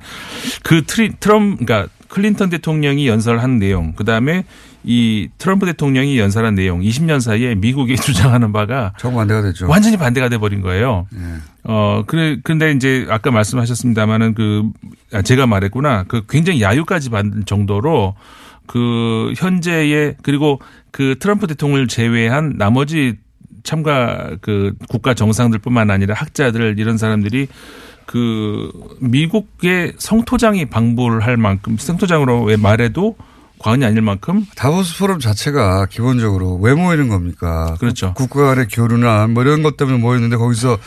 [0.63, 4.45] 그 트리, 트럼 그러니까 클린턴 대통령이 연설한 내용 그다음에
[4.83, 9.67] 이 트럼프 대통령이 연설한 내용 20년 사이에 미국이 주장하는 바가 정반대가 됐죠.
[9.67, 11.07] 완전히 반대가 돼 버린 거예요.
[11.11, 11.19] 네.
[11.63, 14.63] 어, 그래, 근데 이제 아까 말씀하셨습니다마는 그,
[15.13, 16.05] 아, 제가 말했구나.
[16.07, 18.15] 그 굉장히 야유까지 받는 정도로
[18.65, 20.59] 그 현재의 그리고
[20.91, 23.17] 그 트럼프 대통령을 제외한 나머지
[23.63, 27.47] 참가 그 국가 정상들뿐만 아니라 학자들 이런 사람들이
[28.11, 33.15] 그 미국의 성토장이 방불 할 만큼 성토장으로 왜 말해도
[33.59, 37.75] 과언이 아닐 만큼 다보스 포럼 자체가 기본적으로 왜 모이는 겁니까?
[37.79, 38.13] 그렇죠.
[38.15, 40.77] 국- 국가 간의 교류나 뭐 이런 것 때문에 모였는데 거기서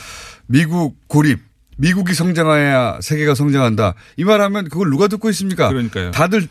[0.47, 1.41] 미국 고립,
[1.79, 3.95] 미국이 성장해야 세계가 성장한다.
[4.19, 5.69] 이 말하면 그걸 누가 듣고 있습니까?
[5.69, 6.11] 그러니까요.
[6.11, 6.47] 다들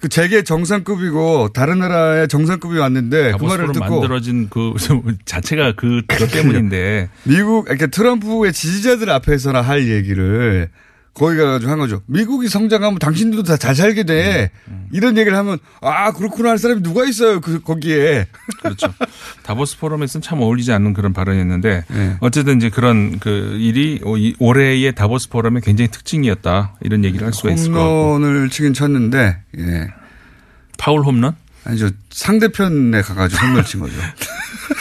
[0.00, 4.74] 그 세계 정상급이고 다른 나라의 정상급이 왔는데 그 말을 듣고 만들어진 그
[5.24, 7.08] 자체가 그 때문인데.
[7.24, 10.68] 미국, 그러니까 트럼프의 지지자들 앞에서나 할 얘기를
[11.18, 12.02] 거기 가가지고 한 거죠.
[12.06, 14.50] 미국이 성장하면 당신들도 다 잘 살게 돼.
[14.68, 17.40] 음, 이런 얘기를 하면 아 그렇구나 할 사람이 누가 있어요.
[17.40, 18.26] 그 거기에.
[18.62, 18.92] 그렇죠.
[19.42, 22.16] 다보스 포럼에서는 참 어울리지 않는 그런 발언이었는데 네.
[22.20, 27.50] 어쨌든 이제 그런 그 일이 이 올해의 다보스 포럼의 굉장히 특징이었다 이런 얘기를 할 수가
[27.52, 29.88] 있을 것 같고 홈런을 치긴 쳤는데 예.
[30.78, 31.34] 파울 홈런?
[31.64, 33.94] 아니죠 상대편에 가가지고 홈런 친 거죠.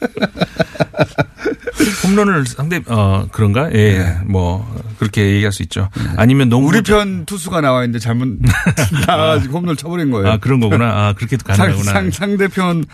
[2.06, 3.72] 홈런을 상대 어 그런가?
[3.74, 4.66] 예, 뭐
[4.98, 5.88] 그렇게 얘기할 수 있죠.
[6.16, 6.78] 아니면 농구 네.
[6.78, 8.38] 우리 편 투수가 나와 있는데 잘못
[9.06, 10.28] 나와가지고 홈런 쳐버린 거예요.
[10.32, 11.08] 아 그런 거구나.
[11.08, 11.92] 아 그렇게도 상, 가능하구나.
[11.92, 12.84] 상, 상 대편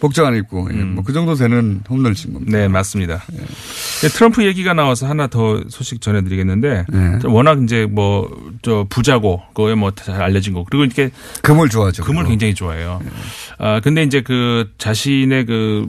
[0.00, 0.94] 복장 안 입고 예, 음.
[0.94, 2.56] 뭐그 정도 되는 홈런을 친 겁니다.
[2.56, 3.22] 네, 맞습니다.
[4.02, 7.18] 네, 트럼프 얘기가 나와서 하나 더 소식 전해드리겠는데 네.
[7.24, 8.28] 워낙 이제 뭐
[8.62, 11.10] 저 부자고 그거에 뭐 잘 알려진 거 그리고 이렇게
[11.42, 12.04] 금을 좋아하죠.
[12.04, 12.30] 금을 그거.
[12.30, 13.00] 굉장히 좋아해요.
[13.58, 15.86] 아 근데 이제 그 자신의 그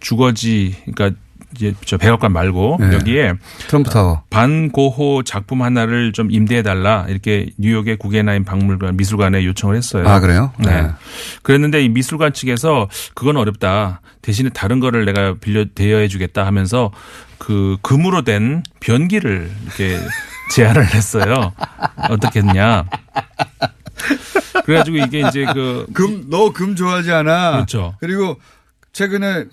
[0.00, 1.18] 주거지 그러니까
[1.54, 2.92] 이제 저 백악관 말고 네.
[2.92, 3.34] 여기에
[3.68, 4.22] 트럼프 타워.
[4.30, 10.06] 반고호 작품 하나를 좀 임대해 달라 이렇게 뉴욕의 구겐하임 박물관 미술관에 요청을 했어요.
[10.06, 10.52] 아, 그래요?
[10.58, 10.82] 네.
[10.82, 10.88] 네.
[11.42, 14.00] 그랬는데 이 미술관 측에서 그건 어렵다.
[14.22, 16.90] 대신에 다른 거를 내가 빌려 대여해 주겠다 하면서
[17.38, 19.98] 그 금으로 된 변기를 이렇게
[20.52, 21.52] 제안을 했어요.
[22.10, 22.84] 어떻게 했냐.
[24.64, 27.52] 그래가지고 이게 이제 그 금, 너 금 좋아하지 않아.
[27.52, 27.94] 그렇죠.
[28.00, 28.38] 그리고
[28.92, 29.44] 최근에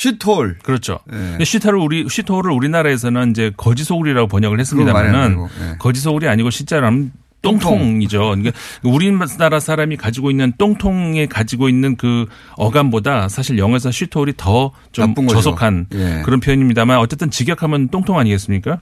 [0.00, 0.56] 쉿홀.
[0.62, 0.98] 그렇죠.
[1.06, 1.44] 네.
[1.44, 5.76] 시타를 우리 시토를 우리나라에서는 이제 거지 소굴이라고 번역을 했습니다만은 아니고, 네.
[5.78, 8.18] 거지 소굴이 아니고 실제로는 똥통이죠.
[8.18, 12.26] 그러니까 우리나라 사람이 가지고 있는 똥통에 가지고 있는 그
[12.56, 15.14] 어감보다 사실 영어에서 시토울이 더 좀.
[15.28, 16.22] 저속한 예.
[16.24, 18.80] 그런 표현입니다만 어쨌든 직역하면 똥통 아니겠습니까?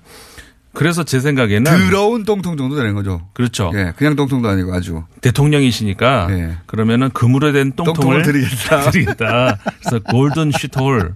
[0.75, 3.29] 그래서 제 생각에는 더러운 똥통 정도 되는 거죠.
[3.33, 3.73] 그렇죠.
[3.75, 5.03] 예, 그냥 똥통도 아니고 아주.
[5.21, 6.29] 대통령이시니까
[6.67, 8.91] 그러면은 금으로 된 똥통을 똥통을 드리겠다.
[8.91, 9.59] 드리겠다.
[9.81, 11.15] 그래서 골든 슈톨을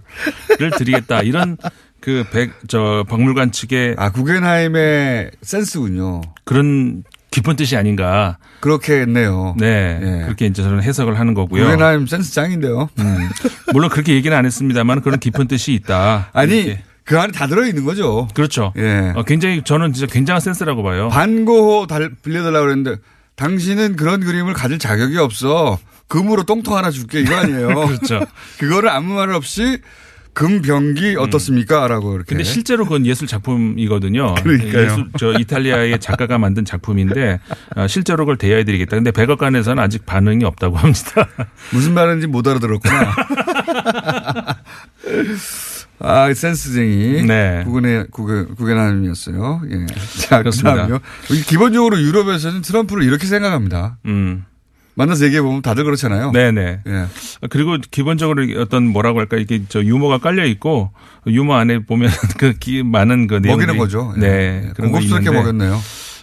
[0.77, 1.21] 드리겠다.
[1.21, 1.57] 이런
[2.01, 6.21] 그 백 저 박물관 측의 아 구겐하임의 센스군요.
[6.43, 8.37] 그런 깊은 뜻이 아닌가.
[8.59, 9.55] 그렇게 했네요.
[9.57, 9.99] 네.
[10.25, 11.63] 그렇게 이제 저는 해석을 하는 거고요.
[11.63, 12.89] 구겐하임 센스 짱인데요.
[12.99, 13.29] 음,
[13.71, 16.29] 물론 그렇게 얘기는 안 했습니다만 그런 깊은 뜻이 있다.
[16.33, 16.83] 아니 이렇게.
[17.05, 18.27] 그 안에 다 들어 있는 거죠.
[18.33, 18.73] 그렇죠.
[18.77, 19.11] 예.
[19.15, 21.09] 어, 굉장히 저는 진짜 굉장한 센스라고 봐요.
[21.09, 23.01] 반고호 달, 빌려달라고 그랬는데
[23.35, 25.77] 당신은 그런 그림을 가질 자격이 없어.
[26.07, 27.67] 금으로 똥통 하나 줄게 이거 아니에요.
[27.87, 28.21] 그렇죠.
[28.59, 29.79] 그거를 아무 말 없이
[30.33, 31.87] 금병기 어떻습니까?
[31.87, 32.29] 라고 이렇게.
[32.29, 34.33] 근데 실제로 그건 예술 작품이거든요.
[34.41, 34.83] 그러니까요.
[34.83, 37.39] 예술, 저 이탈리아의 작가가 만든 작품인데
[37.75, 38.95] 어, 실제로 그걸 대여해 드리겠다.
[38.97, 41.27] 근데 백악관에서는 아직 반응이 없다고 합니다.
[41.71, 43.15] 무슨 말인지 못 알아들었구나.
[46.03, 47.23] 아, 센스쟁이.
[47.23, 47.63] 네.
[47.65, 49.61] 구근의, 구근, 구근함이었어요.
[49.71, 49.85] 예.
[50.27, 50.87] 자, 그렇습니다.
[51.47, 53.97] 기본적으로 유럽에서는 트럼프를 이렇게 생각합니다.
[54.05, 54.43] 음.
[54.95, 56.31] 만나서 얘기해보면 다들 그렇잖아요.
[56.31, 56.81] 네네.
[56.85, 57.05] 예.
[57.49, 60.91] 그리고 기본적으로 어떤 뭐라고 할까 이게 저 유머가 깔려 있고
[61.25, 64.13] 유머 안에 보면 그 기- 많은 그 내용이 먹이는 거죠.
[64.17, 64.19] 예.
[64.19, 64.63] 네.
[64.65, 64.73] 예.
[64.75, 65.31] 고급스럽게 있는데.
[65.31, 65.79] 먹였네요.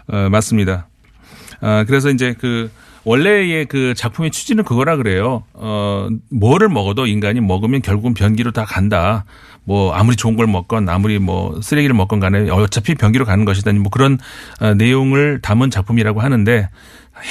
[0.08, 0.86] 어, 맞습니다.
[1.60, 2.70] 아, 그래서 이제 그
[3.04, 5.44] 원래의 그 작품의 취지는 그거라 그래요.
[5.54, 9.24] 어, 뭐를 먹어도 인간이 먹으면 결국은 변기로 다 간다.
[9.64, 13.72] 뭐 아무리 좋은 걸 먹건 아무리 뭐 쓰레기를 먹건 간에 어차피 변기로 가는 것이다.
[13.74, 14.18] 뭐 그런
[14.60, 16.68] 어, 내용을 담은 작품이라고 하는데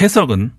[0.02, 0.52] 해석은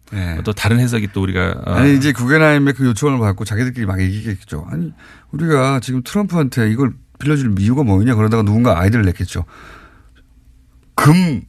[0.45, 1.81] 또 다른 해석이 또 우리가 어, 네.
[1.81, 4.67] 아니, 이제 구겐하임의 그 요청을 받고 자기들끼리 막 얘기했겠죠.
[4.71, 4.93] 아니,
[5.31, 9.45] 우리가 지금 트럼프한테 이걸 빌려줄 이유가 뭐냐 그러다가 누군가 아이디어를 냈겠죠.
[10.95, 11.43] 금,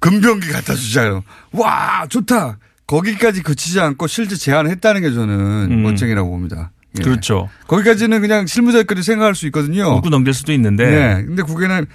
[0.00, 1.22] 금병기 갖다 주자요.
[1.52, 2.58] 와, 좋다.
[2.88, 6.72] 거기까지 그치지 않고 실제 제안을 했다는 게 저는 멋쟁이라고 봅니다.
[6.96, 7.02] 예.
[7.02, 7.04] 음.
[7.04, 7.48] 그렇죠.
[7.68, 9.96] 거기까지는 그냥 실무자끼리 생각할 수 있거든요.
[9.98, 11.24] 웃고 넘길 수도 있는데 네.
[11.24, 11.86] 근데 그냥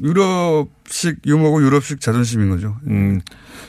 [0.00, 2.76] 유럽식 유머고 유럽식 자존심인 거죠.
[2.86, 3.20] 음.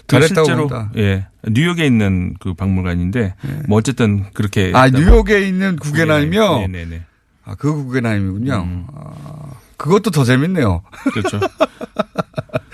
[0.01, 0.91] 그 잘했다고 실제로 본다.
[0.97, 3.35] 예 뉴욕에 있는 그 박물관인데
[3.67, 4.89] 뭐 어쨌든 그렇게 아.
[4.89, 6.59] 뉴욕에 있는 구겐하임이요?
[6.59, 7.03] 네네네.
[7.45, 8.87] 아, 그 구겐하임이군요.
[8.93, 10.83] 아, 그것도 더 재밌네요.
[11.13, 11.39] 그렇죠.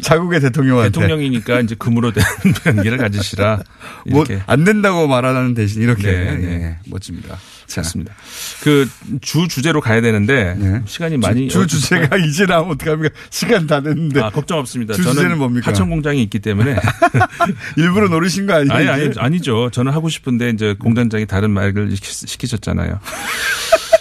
[0.00, 0.90] 자국의 대통령한테.
[0.90, 2.24] 대통령이니까 이제 금으로 된
[2.64, 3.62] 변기를 가지시라.
[4.10, 4.42] 뭐, 이렇게.
[4.46, 6.10] 안 된다고 말하는 대신 이렇게.
[6.10, 6.52] 네, 네.
[6.52, 7.38] 예, 멋집니다.
[7.66, 7.80] 자.
[7.80, 8.14] 그렇습니다.
[8.62, 8.86] 그
[9.20, 10.56] 주 주제로 가야 되는데
[10.86, 13.14] 시간이 많이 주, 주 주제가 이제 나오면 어떡합니까?
[13.30, 14.20] 시간 다 됐는데.
[14.22, 14.94] 아, 걱정 없습니다.
[14.94, 15.70] 주 저는 주제는 뭡니까?
[15.70, 16.76] 하천 공장이 있기 때문에
[17.76, 18.72] 일부러 노리신 거 아니에요?
[18.72, 19.70] 아니 아니 아니죠.
[19.72, 22.98] 저는 하고 싶은데 이제 공장장이 다른 말을 시키- 시키셨잖아요.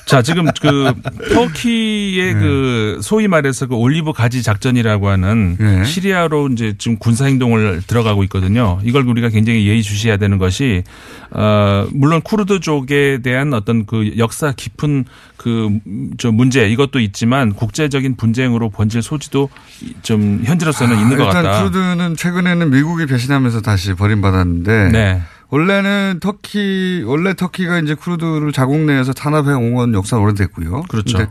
[0.06, 0.94] 자, 지금 그
[1.34, 5.86] 터키의 그 소위 말해서 그 올리브 가지 작전이라고 하는 네.
[5.86, 8.80] 시리아로 이제 지금 군사 행동을 들어가고 있거든요.
[8.84, 10.84] 이걸 우리가 굉장히 예의주시해야 되는 것이
[11.32, 15.06] 어 물론 쿠르드족에 대한 어떤 그 역사 깊은
[15.38, 15.70] 그
[16.18, 19.50] 저 문제 이것도 있지만 국제적인 분쟁으로 번질 소지도
[20.02, 21.60] 좀 현재로서는 있는 것 아, 일단 같다.
[21.64, 25.22] 쿠르드는 최근에는 미국이 배신하면서 다시 버림받았는데 네.
[25.50, 30.84] 원래는 터키 원래 터키가 이제 쿠르드를 자국 내에서 탄압해 온 역사는 오래됐고요.
[30.90, 31.28] 그렇죠.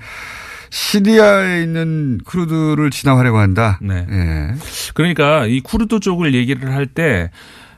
[0.70, 3.78] 시리아에 있는 쿠르드를 진압하려고 한다.
[3.82, 4.06] 네.
[4.10, 4.54] 예.
[4.94, 7.30] 그러니까 이 쿠르드족을 얘기를 할 때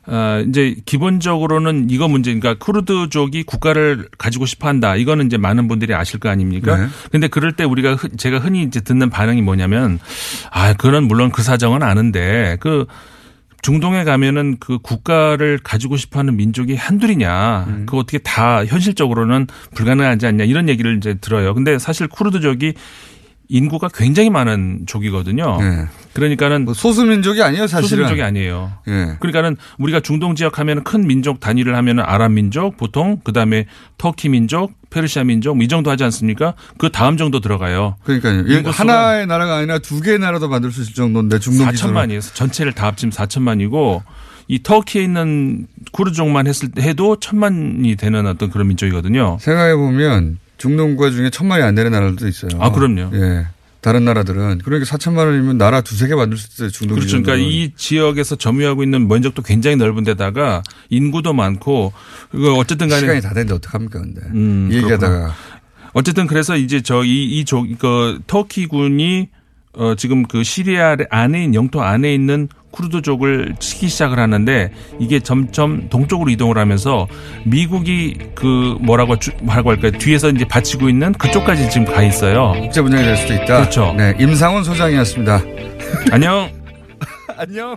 [0.06, 4.96] 어, 이제 기본적으로는 이거 문제, 그러니까 쿠르드족이 국가를 가지고 싶어 한다.
[4.96, 6.76] 이거는 이제 많은 분들이 아실 거 아닙니까?
[6.76, 6.86] 네.
[7.10, 9.98] 근데 그럴 때 우리가 흔- 제가 흔히 이제 듣는 반응이 뭐냐면
[10.50, 12.86] 아, 그런 물론 그 사정은 아는데 그
[13.62, 17.64] 중동에 가면은 그 국가를 가지고 싶어 하는 민족이 한둘이냐.
[17.66, 17.82] 음.
[17.86, 20.44] 그거 어떻게 다 현실적으로는 불가능하지 않냐.
[20.44, 21.54] 이런 얘기를 이제 들어요.
[21.54, 22.74] 근데 사실 쿠르드족이
[23.48, 25.58] 인구가 굉장히 많은 족이거든요.
[25.60, 25.86] 네.
[26.14, 27.82] 그러니까는 소수민족이 아니에요, 사실은.
[27.82, 28.72] 소수민족이 아니에요.
[28.88, 29.16] 예.
[29.20, 33.66] 그러니까는 우리가 중동 지역 하면 큰 민족 단위를 하면은 아랍 민족 보통 그다음에
[33.98, 36.54] 터키 민족, 페르시아 민족 뭐이 정도 하지 않습니까?
[36.78, 37.96] 그 다음 정도 들어가요.
[38.04, 38.40] 그러니까요.
[38.40, 41.92] 인구수가 하나의 나라가 아니라 두 개의 나라도 만들 수 있을 정도인데 중동 기술로.
[41.92, 42.34] 4천만이에요.
[42.34, 44.02] 전체를 다 합치면 4천만이고
[44.46, 49.38] 이 터키에 있는 쿠르족만 했을 때 해도 천만이 되는 어떤 그런 민족이거든요.
[49.40, 52.52] 생각해 보면 중동 국가 중에 천만이 안 되는 나라들도 있어요.
[52.58, 53.10] 아, 그럼요.
[53.12, 53.46] 예.
[53.82, 56.70] 다른 나라들은 그러니까 4천만 원이면 나라 두세 개 만들 수 있어요.
[56.70, 57.20] 중동 그렇죠.
[57.20, 57.36] 그러니까.
[57.36, 61.92] 이 지역에서 점유하고 있는 면적도 굉장히 넓은 데다가 인구도 많고
[62.30, 64.22] 그 어쨌든 간에 시간이 다 됐는데 어떡합니까 근데.
[64.32, 65.34] 음, 이 얘기하다가.
[65.92, 69.28] 어쨌든 그래서 이제 저이 이쪽 그 터키군이
[69.74, 75.88] 어 지금 그 시리아 안에 영토 안에 있는 쿠르드 족을 치기 시작을 하는데 이게 점점
[75.88, 77.06] 동쪽으로 이동을 하면서
[77.44, 82.52] 미국이 그 뭐라고 주- 뭐라고 할까요 뒤에서 이제 받치고 있는 그쪽까지 지금 가 있어요.
[82.60, 83.44] 국제 분쟁이 될 수도 있다.
[83.58, 83.94] 그렇죠.
[83.96, 85.40] 네, 임상원 소장이었습니다.
[86.10, 86.50] 안녕.
[87.38, 87.76] 안녕.